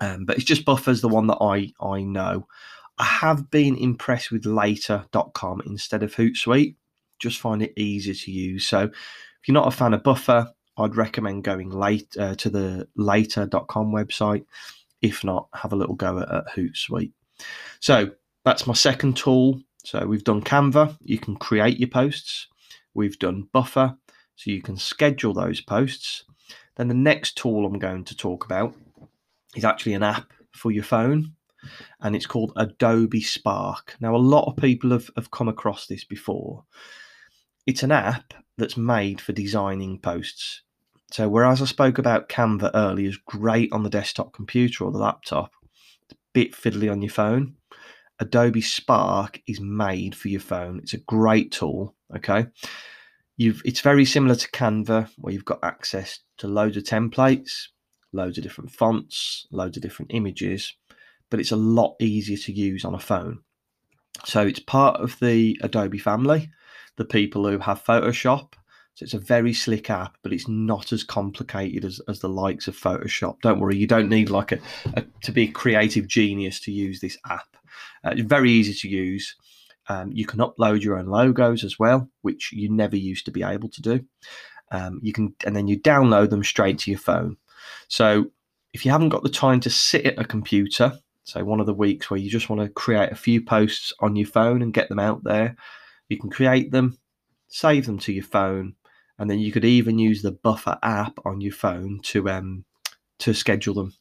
Um, 0.00 0.24
but 0.24 0.36
it's 0.36 0.44
just 0.44 0.64
Buffer's 0.64 1.00
the 1.00 1.08
one 1.08 1.28
that 1.28 1.38
I 1.40 1.72
I 1.80 2.02
know. 2.02 2.48
I 2.98 3.04
have 3.04 3.50
been 3.50 3.76
impressed 3.76 4.30
with 4.30 4.46
later.com 4.46 5.62
instead 5.66 6.02
of 6.02 6.14
Hootsuite. 6.14 6.76
Just 7.18 7.40
find 7.40 7.62
it 7.62 7.72
easier 7.76 8.14
to 8.14 8.30
use. 8.30 8.68
So 8.68 8.80
if 8.82 9.48
you're 9.48 9.54
not 9.54 9.68
a 9.68 9.76
fan 9.76 9.94
of 9.94 10.02
Buffer, 10.02 10.52
I'd 10.76 10.96
recommend 10.96 11.44
going 11.44 11.70
late 11.70 12.16
uh, 12.18 12.34
to 12.36 12.50
the 12.50 12.88
later.com 12.96 13.92
website. 13.92 14.44
If 15.00 15.24
not, 15.24 15.48
have 15.54 15.72
a 15.72 15.76
little 15.76 15.94
go 15.94 16.18
at, 16.18 16.32
at 16.32 16.46
Hootsuite. 16.54 17.12
So 17.80 18.10
that's 18.44 18.66
my 18.66 18.74
second 18.74 19.16
tool. 19.16 19.60
So 19.84 20.06
we've 20.06 20.24
done 20.24 20.42
Canva, 20.42 20.96
you 21.02 21.18
can 21.18 21.36
create 21.36 21.78
your 21.78 21.88
posts. 21.88 22.46
We've 22.94 23.18
done 23.18 23.48
Buffer, 23.52 23.96
so 24.36 24.50
you 24.50 24.62
can 24.62 24.76
schedule 24.76 25.32
those 25.32 25.60
posts. 25.60 26.24
Then 26.76 26.88
the 26.88 26.94
next 26.94 27.36
tool 27.36 27.66
I'm 27.66 27.78
going 27.78 28.04
to 28.04 28.16
talk 28.16 28.44
about 28.44 28.74
is 29.56 29.64
actually 29.64 29.94
an 29.94 30.02
app 30.02 30.32
for 30.52 30.70
your 30.70 30.84
phone 30.84 31.34
and 32.00 32.16
it's 32.16 32.26
called 32.26 32.52
Adobe 32.56 33.20
Spark. 33.20 33.96
Now, 34.00 34.14
a 34.14 34.18
lot 34.18 34.46
of 34.46 34.56
people 34.56 34.90
have, 34.90 35.10
have 35.16 35.30
come 35.30 35.48
across 35.48 35.86
this 35.86 36.04
before. 36.04 36.64
It's 37.66 37.82
an 37.82 37.92
app 37.92 38.34
that's 38.58 38.76
made 38.76 39.20
for 39.20 39.32
designing 39.32 39.98
posts. 39.98 40.62
So, 41.12 41.28
whereas 41.28 41.60
I 41.60 41.66
spoke 41.66 41.98
about 41.98 42.28
Canva 42.28 42.70
earlier 42.74 43.08
is 43.08 43.18
great 43.18 43.72
on 43.72 43.82
the 43.82 43.90
desktop 43.90 44.32
computer 44.32 44.84
or 44.84 44.92
the 44.92 44.98
laptop, 44.98 45.52
it's 46.04 46.14
a 46.14 46.16
bit 46.32 46.52
fiddly 46.52 46.90
on 46.90 47.02
your 47.02 47.10
phone. 47.10 47.56
Adobe 48.18 48.60
Spark 48.60 49.42
is 49.46 49.60
made 49.60 50.14
for 50.14 50.28
your 50.28 50.40
phone. 50.40 50.78
It's 50.78 50.94
a 50.94 50.98
great 50.98 51.52
tool. 51.52 51.94
Okay. 52.16 52.46
You've 53.36 53.62
it's 53.64 53.80
very 53.80 54.04
similar 54.04 54.34
to 54.36 54.50
Canva, 54.50 55.10
where 55.18 55.32
you've 55.32 55.44
got 55.44 55.64
access 55.64 56.20
to 56.38 56.46
loads 56.46 56.76
of 56.76 56.84
templates, 56.84 57.68
loads 58.12 58.38
of 58.38 58.44
different 58.44 58.70
fonts, 58.70 59.46
loads 59.50 59.76
of 59.76 59.82
different 59.82 60.12
images 60.14 60.74
but 61.32 61.40
it's 61.40 61.50
a 61.50 61.56
lot 61.56 61.96
easier 61.98 62.36
to 62.36 62.52
use 62.52 62.84
on 62.84 62.94
a 62.94 62.98
phone. 62.98 63.38
So 64.26 64.46
it's 64.46 64.60
part 64.60 65.00
of 65.00 65.18
the 65.18 65.58
Adobe 65.62 65.96
family, 65.96 66.50
the 66.96 67.06
people 67.06 67.48
who 67.48 67.58
have 67.58 67.82
Photoshop. 67.82 68.52
So 68.94 69.04
it's 69.04 69.14
a 69.14 69.18
very 69.18 69.54
slick 69.54 69.88
app, 69.88 70.18
but 70.22 70.34
it's 70.34 70.46
not 70.46 70.92
as 70.92 71.02
complicated 71.02 71.86
as, 71.86 72.02
as 72.06 72.20
the 72.20 72.28
likes 72.28 72.68
of 72.68 72.76
Photoshop. 72.76 73.40
Don't 73.40 73.60
worry, 73.60 73.78
you 73.78 73.86
don't 73.86 74.10
need 74.10 74.28
like 74.28 74.52
a, 74.52 74.58
a 74.92 75.04
to 75.22 75.32
be 75.32 75.44
a 75.44 75.50
creative 75.52 76.06
genius 76.06 76.60
to 76.60 76.70
use 76.70 77.00
this 77.00 77.16
app. 77.26 77.56
Uh, 78.04 78.10
it's 78.10 78.20
very 78.20 78.50
easy 78.50 78.74
to 78.74 78.88
use. 78.94 79.34
Um, 79.88 80.12
you 80.12 80.26
can 80.26 80.40
upload 80.40 80.82
your 80.82 80.98
own 80.98 81.06
logos 81.06 81.64
as 81.64 81.78
well, 81.78 82.10
which 82.20 82.52
you 82.52 82.70
never 82.70 82.96
used 82.96 83.24
to 83.24 83.30
be 83.30 83.42
able 83.42 83.70
to 83.70 83.80
do. 83.80 84.04
Um, 84.70 85.00
you 85.02 85.14
can, 85.14 85.34
and 85.46 85.56
then 85.56 85.66
you 85.66 85.80
download 85.80 86.28
them 86.28 86.44
straight 86.44 86.78
to 86.80 86.90
your 86.90 87.00
phone. 87.00 87.38
So 87.88 88.26
if 88.74 88.84
you 88.84 88.90
haven't 88.90 89.08
got 89.08 89.22
the 89.22 89.30
time 89.30 89.60
to 89.60 89.70
sit 89.70 90.04
at 90.04 90.18
a 90.18 90.26
computer 90.26 90.98
so, 91.24 91.44
one 91.44 91.60
of 91.60 91.66
the 91.66 91.74
weeks 91.74 92.10
where 92.10 92.18
you 92.18 92.28
just 92.28 92.50
want 92.50 92.62
to 92.62 92.68
create 92.68 93.12
a 93.12 93.16
few 93.16 93.42
posts 93.42 93.92
on 94.00 94.16
your 94.16 94.26
phone 94.26 94.60
and 94.60 94.74
get 94.74 94.88
them 94.88 94.98
out 94.98 95.22
there, 95.22 95.56
you 96.08 96.18
can 96.18 96.30
create 96.30 96.72
them, 96.72 96.98
save 97.48 97.86
them 97.86 97.98
to 98.00 98.12
your 98.12 98.24
phone, 98.24 98.74
and 99.18 99.30
then 99.30 99.38
you 99.38 99.52
could 99.52 99.64
even 99.64 99.98
use 99.98 100.22
the 100.22 100.32
Buffer 100.32 100.78
app 100.82 101.18
on 101.24 101.40
your 101.40 101.52
phone 101.52 102.00
to 102.04 102.28
um 102.28 102.64
to 103.20 103.32
schedule 103.32 103.74
them. 103.74 103.94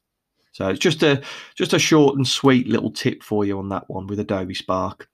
So 0.52 0.68
it's 0.68 0.80
just 0.80 1.04
a 1.04 1.22
just 1.56 1.74
a 1.74 1.80
short 1.80 2.16
and 2.16 2.28
sweet 2.28 2.68
little 2.68 2.92
tip 2.92 3.22
for 3.24 3.46
you 3.46 3.60
on 3.60 3.70
that 3.70 3.90
one 3.90 4.08
with 4.08 4.20
Adobe 4.20 4.56
Spark. 4.56 5.08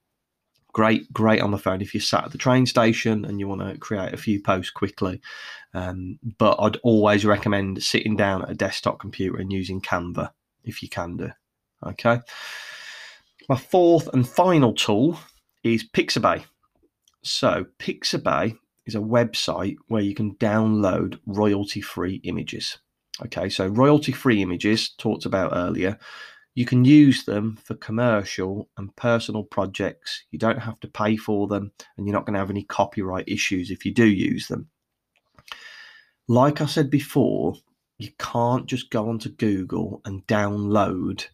Great, 0.73 1.11
great 1.11 1.41
on 1.41 1.51
the 1.51 1.57
phone 1.57 1.81
if 1.81 1.93
you're 1.93 2.01
sat 2.01 2.25
at 2.25 2.31
the 2.31 2.37
train 2.37 2.65
station 2.65 3.25
and 3.25 3.39
you 3.39 3.47
want 3.47 3.61
to 3.61 3.77
create 3.79 4.13
a 4.13 4.17
few 4.17 4.41
posts 4.41 4.69
quickly. 4.69 5.19
Um, 5.73 6.19
but 6.37 6.55
I'd 6.59 6.77
always 6.83 7.25
recommend 7.25 7.81
sitting 7.81 8.15
down 8.15 8.43
at 8.43 8.51
a 8.51 8.55
desktop 8.55 8.99
computer 8.99 9.39
and 9.39 9.51
using 9.51 9.81
Canva 9.81 10.31
if 10.63 10.83
you 10.83 10.89
can 10.89 11.17
do. 11.17 11.31
Okay. 11.85 12.19
My 13.49 13.57
fourth 13.57 14.07
and 14.13 14.27
final 14.27 14.73
tool 14.73 15.19
is 15.63 15.87
Pixabay. 15.87 16.43
So, 17.23 17.65
Pixabay 17.79 18.57
is 18.85 18.95
a 18.95 18.99
website 18.99 19.75
where 19.87 20.01
you 20.01 20.15
can 20.15 20.35
download 20.35 21.19
royalty 21.25 21.81
free 21.81 22.21
images. 22.23 22.77
Okay, 23.25 23.49
so 23.49 23.67
royalty 23.67 24.11
free 24.11 24.41
images, 24.41 24.91
talked 24.97 25.25
about 25.25 25.51
earlier, 25.53 25.97
you 26.55 26.65
can 26.65 26.85
use 26.85 27.25
them 27.25 27.57
for 27.63 27.75
commercial 27.75 28.69
and 28.77 28.95
personal 28.95 29.43
projects. 29.43 30.23
You 30.31 30.39
don't 30.39 30.59
have 30.59 30.79
to 30.79 30.87
pay 30.87 31.15
for 31.15 31.47
them, 31.47 31.71
and 31.97 32.07
you're 32.07 32.15
not 32.15 32.25
going 32.25 32.33
to 32.33 32.39
have 32.39 32.49
any 32.49 32.63
copyright 32.63 33.27
issues 33.27 33.69
if 33.69 33.85
you 33.85 33.93
do 33.93 34.05
use 34.05 34.47
them. 34.47 34.69
Like 36.27 36.59
I 36.61 36.65
said 36.65 36.89
before, 36.89 37.55
you 37.97 38.09
can't 38.19 38.65
just 38.65 38.89
go 38.89 39.09
onto 39.09 39.29
Google 39.29 40.01
and 40.05 40.25
download 40.27 41.27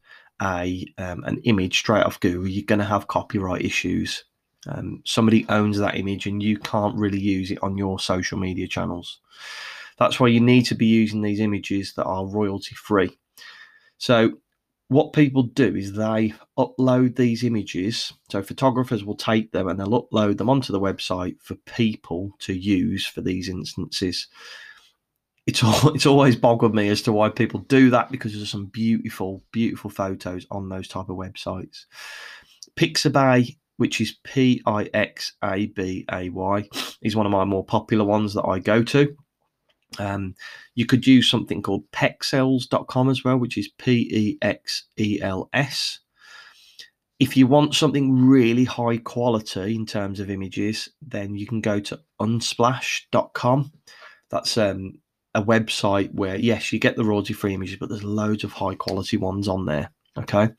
a 0.44 0.86
um, 0.98 1.24
an 1.24 1.40
image 1.44 1.80
straight 1.80 2.04
off 2.04 2.20
Google, 2.20 2.48
you're 2.48 2.66
going 2.66 2.80
to 2.80 2.86
have 2.86 3.08
copyright 3.08 3.64
issues. 3.64 4.26
Um, 4.68 5.02
somebody 5.06 5.46
owns 5.50 5.78
that 5.80 5.96
image, 5.96 6.26
and 6.26 6.42
you 6.42 6.58
can't 6.58 6.98
really 6.98 7.20
use 7.20 7.52
it 7.52 7.62
on 7.62 7.78
your 7.78 8.00
social 8.00 8.38
media 8.38 8.68
channels. 8.68 9.20
That's 10.00 10.20
why 10.20 10.28
you 10.28 10.40
need 10.40 10.64
to 10.64 10.76
be 10.76 10.86
using 10.86 11.22
these 11.22 11.40
images 11.40 11.94
that 11.94 12.06
are 12.06 12.26
royalty 12.26 12.76
free. 12.76 13.18
So, 13.98 14.34
what 14.88 15.14
people 15.14 15.44
do 15.44 15.76
is 15.76 15.94
they 15.94 16.34
upload 16.58 17.16
these 17.16 17.44
images. 17.44 18.14
So, 18.30 18.42
photographers 18.42 19.04
will 19.04 19.16
take 19.16 19.52
them 19.52 19.68
and 19.68 19.80
they'll 19.80 20.04
upload 20.04 20.38
them 20.38 20.50
onto 20.50 20.74
the 20.74 20.80
website 20.80 21.42
for 21.42 21.56
people 21.56 22.32
to 22.40 22.54
use 22.54 23.06
for 23.06 23.22
these 23.22 23.50
instances 23.50 24.28
it's 25.46 25.64
all, 25.64 25.90
it's 25.96 26.06
always 26.06 26.36
boggled 26.36 26.76
me 26.76 26.90
as 26.90 27.02
to 27.04 27.12
why 27.12 27.30
people 27.30 27.62
do 27.62 27.90
that 27.92 28.12
because 28.12 28.34
there's 28.34 28.50
some 28.50 28.68
beautiful, 28.68 29.44
beautiful 29.52 29.90
photos 29.90 30.46
on 30.52 30.70
those 30.70 30.88
type 30.88 31.10
of 31.10 31.18
websites. 31.18 31.86
Pixabay, 32.76 33.56
which 33.78 34.02
is 34.02 34.18
P 34.24 34.62
I 34.66 34.90
X 34.94 35.34
A 35.44 35.68
B 35.68 36.06
A 36.12 36.30
Y, 36.30 36.70
is 37.02 37.16
one 37.16 37.26
of 37.26 37.32
my 37.32 37.46
more 37.46 37.66
popular 37.66 38.06
ones 38.06 38.34
that 38.34 38.46
I 38.46 38.60
go 38.60 38.84
to. 38.84 39.16
Um, 40.00 40.34
you 40.74 40.86
could 40.86 41.06
use 41.06 41.30
something 41.30 41.62
called 41.62 41.90
pexels.com 41.92 43.10
as 43.10 43.24
well, 43.24 43.38
which 43.38 43.58
is 43.58 43.70
P 43.78 44.10
E 44.12 44.38
X 44.42 44.86
E 44.98 45.20
L 45.22 45.50
S. 45.54 46.00
If 47.20 47.38
you 47.38 47.48
want 47.48 47.76
something 47.76 48.26
really 48.26 48.64
high 48.64 48.98
quality 48.98 49.76
in 49.76 49.86
terms 49.86 50.20
of 50.20 50.30
images, 50.30 50.90
then 51.02 51.36
you 51.36 51.46
can 51.46 51.62
go 51.62 51.80
to 51.80 52.00
unsplash.com. 52.20 53.72
That's 54.30 54.58
um, 54.58 54.96
a 55.36 55.44
website 55.44 56.14
where 56.14 56.36
yes, 56.36 56.72
you 56.72 56.80
get 56.80 56.96
the 56.96 57.04
royalty 57.04 57.34
free 57.34 57.54
images, 57.54 57.78
but 57.78 57.90
there's 57.90 58.04
loads 58.04 58.44
of 58.44 58.54
high 58.54 58.76
quality 58.76 59.18
ones 59.18 59.48
on 59.48 59.66
there. 59.66 59.92
Okay. 60.18 60.50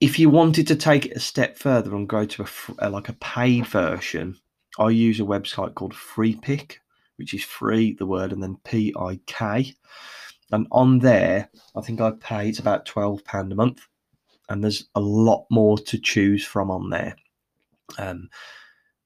If 0.00 0.18
you 0.18 0.30
wanted 0.30 0.66
to 0.66 0.76
take 0.76 1.06
it 1.06 1.16
a 1.16 1.20
step 1.20 1.56
further 1.56 1.94
and 1.94 2.08
go 2.08 2.24
to 2.24 2.42
a, 2.42 2.48
a 2.78 2.90
like 2.90 3.08
a 3.08 3.14
paid 3.14 3.66
version, 3.66 4.36
I 4.78 4.90
use 4.90 5.20
a 5.20 5.24
website 5.24 5.74
called 5.74 5.94
Freepik, 5.94 6.78
which 7.16 7.34
is 7.34 7.44
free, 7.44 7.94
the 7.94 8.06
word, 8.06 8.32
and 8.32 8.42
then 8.42 8.56
P 8.64 8.92
I 8.98 9.20
K. 9.26 9.74
And 10.50 10.66
on 10.72 10.98
there, 10.98 11.48
I 11.76 11.82
think 11.82 12.00
I 12.00 12.10
pay 12.10 12.48
it's 12.48 12.58
about 12.58 12.84
twelve 12.84 13.24
pound 13.24 13.52
a 13.52 13.54
month, 13.54 13.86
and 14.48 14.62
there's 14.62 14.88
a 14.96 15.00
lot 15.00 15.46
more 15.50 15.78
to 15.78 15.98
choose 15.98 16.44
from 16.44 16.70
on 16.70 16.90
there. 16.90 17.14
Um, 17.96 18.28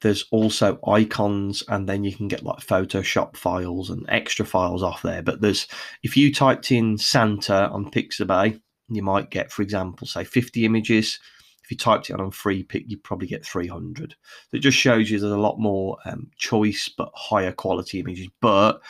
there's 0.06 0.24
also 0.30 0.78
icons, 0.86 1.64
and 1.68 1.88
then 1.88 2.04
you 2.04 2.14
can 2.14 2.28
get 2.28 2.44
like 2.44 2.58
Photoshop 2.58 3.36
files 3.36 3.90
and 3.90 4.06
extra 4.08 4.46
files 4.46 4.80
off 4.80 5.02
there. 5.02 5.20
But 5.20 5.40
there's 5.40 5.66
if 6.04 6.16
you 6.16 6.32
typed 6.32 6.70
in 6.70 6.96
Santa 6.96 7.68
on 7.70 7.90
Pixabay, 7.90 8.60
you 8.88 9.02
might 9.02 9.30
get, 9.30 9.50
for 9.50 9.62
example, 9.62 10.06
say 10.06 10.22
50 10.22 10.64
images. 10.64 11.18
If 11.64 11.72
you 11.72 11.76
typed 11.76 12.08
it 12.08 12.20
on 12.20 12.30
Freepik, 12.30 12.84
you'd 12.86 13.02
probably 13.02 13.26
get 13.26 13.44
300. 13.44 14.12
So 14.12 14.56
it 14.56 14.60
just 14.60 14.78
shows 14.78 15.10
you 15.10 15.18
there's 15.18 15.32
a 15.32 15.36
lot 15.36 15.58
more 15.58 15.98
um, 16.04 16.30
choice, 16.36 16.88
but 16.88 17.10
higher 17.12 17.50
quality 17.50 17.98
images. 17.98 18.28
But 18.40 18.80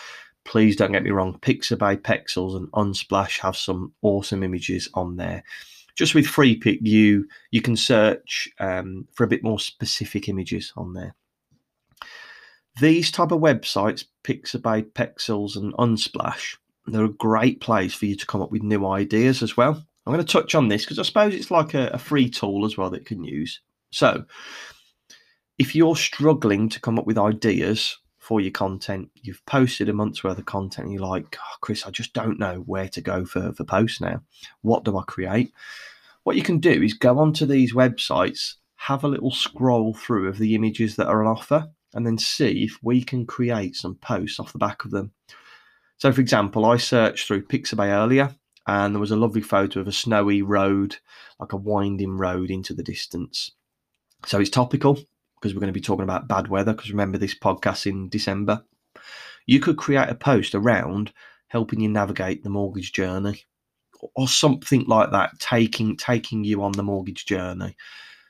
please 0.45 0.77
don't 0.77 0.93
get 0.93 1.03
me 1.03 1.13
wrong, 1.13 1.39
Pixabay, 1.41 1.97
Pexels, 2.03 2.55
and 2.55 2.71
Unsplash 2.73 3.41
have 3.41 3.57
some 3.57 3.95
awesome 4.03 4.43
images 4.43 4.91
on 4.93 5.17
there. 5.17 5.45
Just 5.97 6.15
with 6.15 6.27
Freepik, 6.27 6.79
you 6.83 7.27
you 7.51 7.63
can 7.63 7.77
search 7.77 8.49
um, 8.61 9.09
for 9.13 9.25
a 9.25 9.29
bit 9.29 9.43
more 9.43 9.59
specific 9.59 10.29
images 10.29 10.73
on 10.77 10.93
there. 10.93 11.15
These 12.81 13.11
type 13.11 13.33
of 13.33 13.41
websites, 13.41 14.05
Pixabay, 14.23 14.93
Pexels, 14.93 15.57
and 15.57 15.73
Unsplash, 15.75 16.57
they're 16.87 17.05
a 17.05 17.09
great 17.09 17.61
place 17.61 17.95
for 17.95 18.05
you 18.05 18.15
to 18.15 18.27
come 18.27 18.43
up 18.43 18.53
with 18.53 18.63
new 18.63 18.87
ideas 18.87 19.43
as 19.43 19.57
well. 19.57 19.83
I'm 20.07 20.13
going 20.13 20.25
to 20.25 20.33
touch 20.33 20.55
on 20.55 20.69
this 20.69 20.85
because 20.85 20.99
I 20.99 21.03
suppose 21.03 21.35
it's 21.35 21.51
like 21.51 21.73
a, 21.75 21.89
a 21.89 21.99
free 21.99 22.29
tool 22.29 22.65
as 22.67 22.77
well 22.77 22.91
that 22.91 23.01
you 23.01 23.05
can 23.07 23.25
use. 23.25 23.61
So, 23.91 24.25
if 25.59 25.75
you're 25.75 25.97
struggling 25.97 26.69
to 26.69 26.81
come 26.81 26.99
up 26.99 27.07
with 27.07 27.17
ideas 27.17 27.97
for 28.27 28.41
your 28.41 28.51
content. 28.51 29.09
You've 29.23 29.47
posted 29.47 29.89
a 29.89 29.93
month's 29.93 30.25
worth 30.25 30.37
of 30.37 30.47
content 30.47 30.91
you're 30.91 31.01
like, 31.01 31.39
oh, 31.39 31.57
Chris, 31.61 31.87
I 31.87 31.91
just 31.91 32.13
don't 32.13 32.41
know 32.41 32.65
where 32.67 32.89
to 32.89 33.01
go 33.01 33.25
for, 33.25 33.53
for 33.53 33.63
posts 33.63 34.01
now. 34.01 34.21
What 34.63 34.83
do 34.83 34.99
I 34.99 35.05
create? 35.05 35.53
What 36.25 36.35
you 36.35 36.43
can 36.43 36.59
do 36.59 36.83
is 36.83 36.93
go 36.93 37.21
onto 37.21 37.47
these 37.47 37.73
websites, 37.73 38.55
have 38.75 39.05
a 39.05 39.09
little 39.09 39.31
scroll 39.31 39.95
through 39.95 40.29
of 40.29 40.39
the 40.39 40.57
images 40.57 40.97
that 40.97 41.07
are 41.07 41.25
on 41.25 41.37
offer, 41.37 41.69
and 41.95 42.05
then 42.05 42.19
see 42.19 42.65
if 42.65 42.81
we 42.83 43.05
can 43.05 43.27
create 43.27 43.77
some 43.77 43.95
posts 43.95 44.41
off 44.41 44.53
the 44.53 44.59
back 44.59 44.85
of 44.85 44.91
them. 44.91 45.13
So, 45.99 46.11
for 46.11 46.21
example, 46.21 46.65
I 46.65 46.79
searched 46.79 47.29
through 47.29 47.47
Pixabay 47.47 47.91
earlier 47.91 48.35
and 48.67 48.93
there 48.93 49.01
was 49.01 49.13
a 49.13 49.17
lovely 49.17 49.41
photo 49.41 49.79
of 49.79 49.87
a 49.87 49.93
snowy 49.93 50.43
road, 50.43 50.97
like 51.39 51.53
a 51.53 51.57
winding 51.57 52.17
road 52.17 52.51
into 52.51 52.75
the 52.75 52.83
distance. 52.83 53.53
So 54.27 54.41
it's 54.41 54.51
topical 54.51 54.99
because 55.47 55.55
we're 55.55 55.61
going 55.61 55.73
to 55.73 55.81
be 55.81 55.81
talking 55.81 56.03
about 56.03 56.29
bad 56.29 56.49
weather. 56.49 56.73
Because 56.73 56.91
remember, 56.91 57.19
this 57.19 57.39
podcast 57.39 57.87
in 57.87 58.09
December, 58.09 58.65
you 59.47 59.61
could 59.61 59.77
create 59.77 60.09
a 60.09 60.15
post 60.15 60.55
around 60.55 61.13
helping 61.49 61.81
you 61.81 61.89
navigate 61.89 62.43
the 62.43 62.51
mortgage 62.51 62.93
journey 62.93 63.45
or 64.17 64.27
something 64.27 64.85
like 64.87 65.13
that, 65.13 65.39
taking 65.39 65.97
taking 65.97 66.43
you 66.43 66.63
on 66.63 66.73
the 66.73 66.83
mortgage 66.83 67.27
journey. 67.27 67.77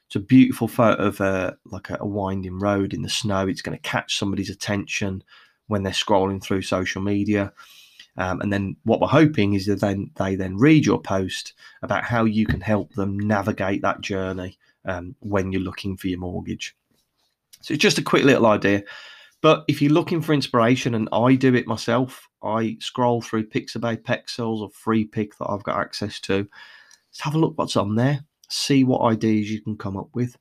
It's 0.07 0.17
a 0.17 0.21
beautiful 0.21 0.69
photo 0.69 1.03
of 1.03 1.21
a 1.21 1.57
like 1.65 1.89
a, 1.91 1.99
a 2.01 2.07
winding 2.07 2.59
road 2.59 2.93
in 2.93 3.01
the 3.01 3.09
snow. 3.09 3.49
It's 3.49 3.63
going 3.63 3.77
to 3.77 3.83
catch 3.83 4.19
somebody's 4.19 4.51
attention 4.51 5.25
when 5.69 5.83
they're 5.83 5.93
scrolling 5.93 6.43
through 6.43 6.63
social 6.63 7.01
media. 7.01 7.53
Um, 8.19 8.41
and 8.41 8.53
then 8.53 8.77
what 8.85 9.01
we're 9.01 9.09
hoping 9.09 9.55
is 9.55 9.67
that 9.67 9.81
then 9.81 10.11
they 10.17 10.37
then 10.37 10.57
read 10.59 10.87
your 10.87 11.01
post 11.01 11.55
about 11.83 12.05
how 12.05 12.25
you 12.25 12.47
can 12.47 12.61
help 12.61 12.93
them 12.95 13.19
navigate 13.19 13.83
that 13.83 14.01
journey 14.01 14.59
um, 14.87 15.17
when 15.21 15.53
you're 15.53 15.61
looking 15.61 15.97
for 15.97 16.09
your 16.09 16.19
mortgage. 16.19 16.75
So 17.61 17.75
it's 17.75 17.83
just 17.83 17.99
a 17.99 18.03
quick 18.03 18.25
little 18.25 18.47
idea. 18.47 18.83
But 19.43 19.65
if 19.69 19.83
you're 19.83 19.93
looking 19.93 20.23
for 20.23 20.33
inspiration, 20.33 20.95
and 20.95 21.09
I 21.13 21.35
do 21.35 21.55
it 21.55 21.67
myself, 21.67 22.29
I 22.43 22.77
scroll 22.81 23.21
through 23.21 23.49
Pixabay, 23.49 24.03
Pexels, 24.03 24.61
or 24.61 24.71
Freepik 24.71 25.37
that 25.39 25.49
I've 25.49 25.63
got 25.63 25.79
access 25.79 26.21
to. 26.21 26.49
Let's 27.11 27.21
have 27.21 27.35
a 27.35 27.39
look 27.39 27.57
what's 27.57 27.77
on 27.77 27.95
there, 27.95 28.21
see 28.49 28.85
what 28.85 29.03
ideas 29.03 29.51
you 29.51 29.61
can 29.61 29.77
come 29.77 29.97
up 29.97 30.09
with. 30.15 30.37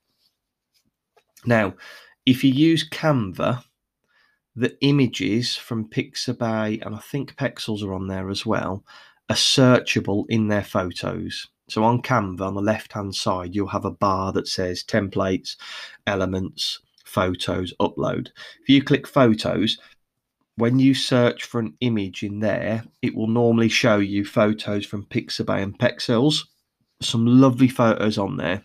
Now, 1.46 1.74
if 2.26 2.44
you 2.44 2.52
use 2.52 2.88
Canva, 2.90 3.64
the 4.56 4.78
images 4.82 5.56
from 5.56 5.90
Pixabay 5.90 6.86
and 6.86 6.96
I 6.96 7.00
think 7.00 7.36
Pexels 7.36 7.84
are 7.84 7.94
on 7.94 8.08
there 8.08 8.30
as 8.30 8.46
well 8.46 8.84
are 9.30 9.36
searchable 9.36 10.26
in 10.30 10.48
their 10.48 10.64
photos. 10.64 11.48
So 11.68 11.84
on 11.84 12.02
Canva, 12.02 12.42
on 12.42 12.56
the 12.56 12.62
left 12.62 12.94
hand 12.94 13.16
side, 13.16 13.56
you'll 13.56 13.68
have 13.68 13.86
a 13.86 13.92
bar 13.92 14.32
that 14.34 14.48
says 14.48 14.84
templates, 14.84 15.56
elements, 16.08 16.80
photos 17.16 17.74
upload. 17.80 18.28
If 18.62 18.68
you 18.68 18.84
click 18.84 19.08
photos, 19.08 19.78
when 20.58 20.80
you 20.80 20.94
search 20.94 21.46
for 21.46 21.60
an 21.60 21.78
image 21.80 22.24
in 22.24 22.40
there, 22.40 22.84
it 23.02 23.16
will 23.16 23.28
normally 23.28 23.70
show 23.70 23.98
you 24.00 24.26
photos 24.26 24.86
from 24.86 25.06
Pixabay 25.06 25.64
and 25.64 25.80
Pexels. 25.80 26.46
Some 27.02 27.26
lovely 27.26 27.70
photos 27.70 28.18
on 28.18 28.36
there. 28.36 28.64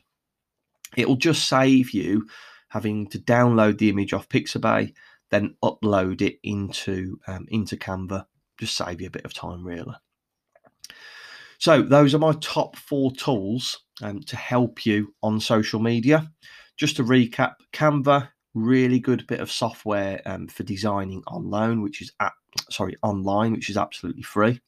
It'll 0.96 1.16
just 1.16 1.48
save 1.48 1.90
you 1.90 2.26
having 2.68 3.06
to 3.08 3.18
download 3.18 3.78
the 3.78 3.88
image 3.88 4.12
off 4.12 4.28
Pixabay, 4.28 4.92
then 5.30 5.54
upload 5.62 6.20
it 6.22 6.38
into 6.42 7.18
um, 7.28 7.46
into 7.50 7.76
Canva. 7.76 8.26
Just 8.58 8.76
save 8.76 9.00
you 9.00 9.06
a 9.06 9.16
bit 9.18 9.24
of 9.24 9.32
time, 9.32 9.64
really. 9.64 9.94
So 11.58 11.82
those 11.82 12.14
are 12.14 12.18
my 12.18 12.32
top 12.40 12.76
four 12.76 13.12
tools 13.12 13.84
um, 14.02 14.20
to 14.20 14.36
help 14.36 14.86
you 14.86 15.14
on 15.22 15.40
social 15.40 15.78
media. 15.80 16.30
Just 16.76 16.96
to 16.96 17.04
recap, 17.04 17.54
Canva, 17.72 18.30
really 18.54 18.98
good 18.98 19.26
bit 19.26 19.40
of 19.40 19.50
software 19.50 20.20
um, 20.26 20.48
for 20.48 20.62
designing 20.62 21.22
online, 21.26 21.82
which 21.82 22.02
is 22.02 22.12
sorry 22.70 22.96
online, 23.02 23.52
which 23.52 23.70
is 23.70 23.76
absolutely 23.76 24.22
free. 24.22 24.60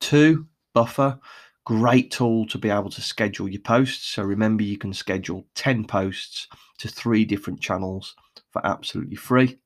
Two, 0.00 0.46
Buffer, 0.72 1.18
great 1.64 2.10
tool 2.10 2.46
to 2.46 2.58
be 2.58 2.70
able 2.70 2.90
to 2.90 3.02
schedule 3.02 3.48
your 3.48 3.60
posts. 3.60 4.06
So 4.06 4.22
remember, 4.22 4.62
you 4.62 4.78
can 4.78 4.92
schedule 4.92 5.46
ten 5.54 5.84
posts 5.84 6.48
to 6.78 6.88
three 6.88 7.24
different 7.24 7.60
channels 7.60 8.14
for 8.50 8.64
absolutely 8.66 9.16
free. 9.16 9.58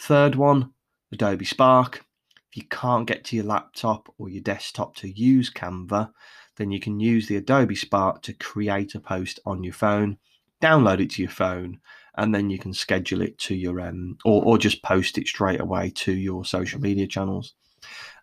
Third 0.00 0.34
one, 0.34 0.72
Adobe 1.12 1.44
Spark. 1.44 2.04
If 2.50 2.56
you 2.56 2.64
can't 2.68 3.06
get 3.06 3.24
to 3.26 3.36
your 3.36 3.44
laptop 3.44 4.12
or 4.18 4.28
your 4.28 4.42
desktop 4.42 4.96
to 4.96 5.08
use 5.08 5.50
Canva, 5.50 6.10
then 6.56 6.72
you 6.72 6.80
can 6.80 6.98
use 6.98 7.28
the 7.28 7.36
Adobe 7.36 7.76
Spark 7.76 8.22
to 8.22 8.32
create 8.32 8.96
a 8.96 9.00
post 9.00 9.38
on 9.46 9.62
your 9.62 9.72
phone, 9.72 10.18
download 10.60 11.00
it 11.00 11.10
to 11.10 11.22
your 11.22 11.30
phone, 11.30 11.78
and 12.16 12.34
then 12.34 12.50
you 12.50 12.58
can 12.58 12.72
schedule 12.72 13.22
it 13.22 13.38
to 13.38 13.54
your 13.54 13.80
um 13.80 14.16
or, 14.24 14.44
or 14.44 14.58
just 14.58 14.82
post 14.82 15.18
it 15.18 15.26
straight 15.26 15.60
away 15.60 15.90
to 15.90 16.12
your 16.12 16.44
social 16.44 16.80
media 16.80 17.06
channels. 17.06 17.54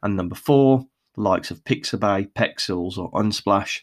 And 0.04 0.16
number 0.16 0.36
four, 0.36 0.86
likes 1.16 1.52
of 1.52 1.64
Pixabay, 1.64 2.32
Pexels, 2.34 2.98
or 2.98 3.12
Unsplash 3.12 3.82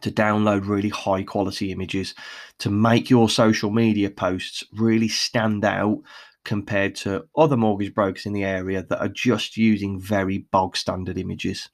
to 0.00 0.10
download 0.10 0.66
really 0.66 0.88
high 0.88 1.22
quality 1.22 1.70
images 1.72 2.14
to 2.58 2.70
make 2.70 3.08
your 3.08 3.28
social 3.28 3.70
media 3.70 4.10
posts 4.10 4.64
really 4.72 5.08
stand 5.08 5.64
out 5.64 5.98
compared 6.44 6.94
to 6.96 7.24
other 7.36 7.56
mortgage 7.56 7.94
brokers 7.94 8.26
in 8.26 8.32
the 8.32 8.44
area 8.44 8.82
that 8.82 9.00
are 9.00 9.08
just 9.08 9.56
using 9.56 10.00
very 10.00 10.38
bog 10.38 10.76
standard 10.76 11.18
images. 11.18 11.68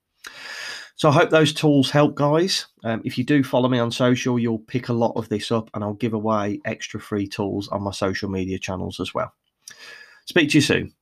So 0.98 1.11
I 1.11 1.12
hope 1.12 1.30
those 1.30 1.52
tools 1.52 1.90
help, 1.90 2.16
guys. 2.16 2.66
Um, 2.82 3.02
if 3.04 3.16
you 3.16 3.22
do 3.22 3.44
follow 3.44 3.68
me 3.68 3.78
on 3.78 3.92
social, 3.92 4.37
you'll 4.37 4.58
pick 4.58 4.88
a 4.88 4.92
lot 4.92 5.12
of 5.14 5.28
this 5.28 5.52
up 5.52 5.70
and 5.72 5.84
I'll 5.84 5.94
give 5.94 6.12
away 6.12 6.61
extra 6.64 6.98
free 6.98 7.28
tools 7.28 7.68
on 7.68 7.82
my 7.84 7.92
social 7.92 8.28
media 8.28 8.58
channels 8.58 8.98
as 8.98 9.14
well. 9.14 9.32
Speak 10.26 10.50
to 10.50 10.56
you 10.56 10.61
soon. 10.61 10.92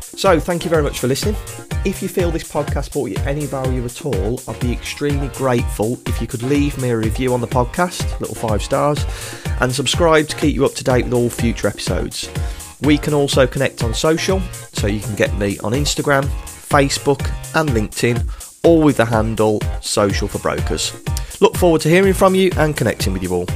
So, 0.00 0.40
thank 0.40 0.64
you 0.64 0.70
very 0.70 0.82
much 0.82 1.00
for 1.00 1.06
listening. 1.06 1.36
If 1.84 2.00
you 2.02 2.08
feel 2.08 2.30
this 2.30 2.50
podcast 2.50 2.92
brought 2.92 3.10
you 3.10 3.18
any 3.26 3.44
value 3.44 3.84
at 3.84 4.06
all, 4.06 4.40
I'd 4.48 4.58
be 4.58 4.72
extremely 4.72 5.28
grateful 5.28 6.00
if 6.06 6.18
you 6.18 6.26
could 6.26 6.42
leave 6.42 6.78
me 6.78 6.90
a 6.90 6.96
review 6.96 7.34
on 7.34 7.42
the 7.42 7.46
podcast, 7.46 8.18
little 8.20 8.34
five 8.34 8.62
stars, 8.62 9.04
and 9.60 9.70
subscribe 9.70 10.28
to 10.28 10.36
keep 10.36 10.54
you 10.54 10.64
up 10.64 10.74
to 10.76 10.84
date 10.84 11.04
with 11.04 11.12
all 11.12 11.28
future 11.28 11.68
episodes. 11.68 12.26
We 12.82 12.98
can 12.98 13.14
also 13.14 13.46
connect 13.46 13.82
on 13.82 13.92
social, 13.94 14.40
so 14.72 14.86
you 14.86 15.00
can 15.00 15.14
get 15.16 15.36
me 15.36 15.58
on 15.60 15.72
Instagram, 15.72 16.24
Facebook, 16.46 17.20
and 17.54 17.68
LinkedIn, 17.70 18.64
all 18.64 18.82
with 18.82 18.98
the 18.98 19.04
handle 19.04 19.60
Social 19.80 20.28
for 20.28 20.38
Brokers. 20.38 20.92
Look 21.40 21.56
forward 21.56 21.80
to 21.82 21.88
hearing 21.88 22.14
from 22.14 22.34
you 22.34 22.50
and 22.56 22.76
connecting 22.76 23.12
with 23.12 23.22
you 23.22 23.32
all. 23.32 23.46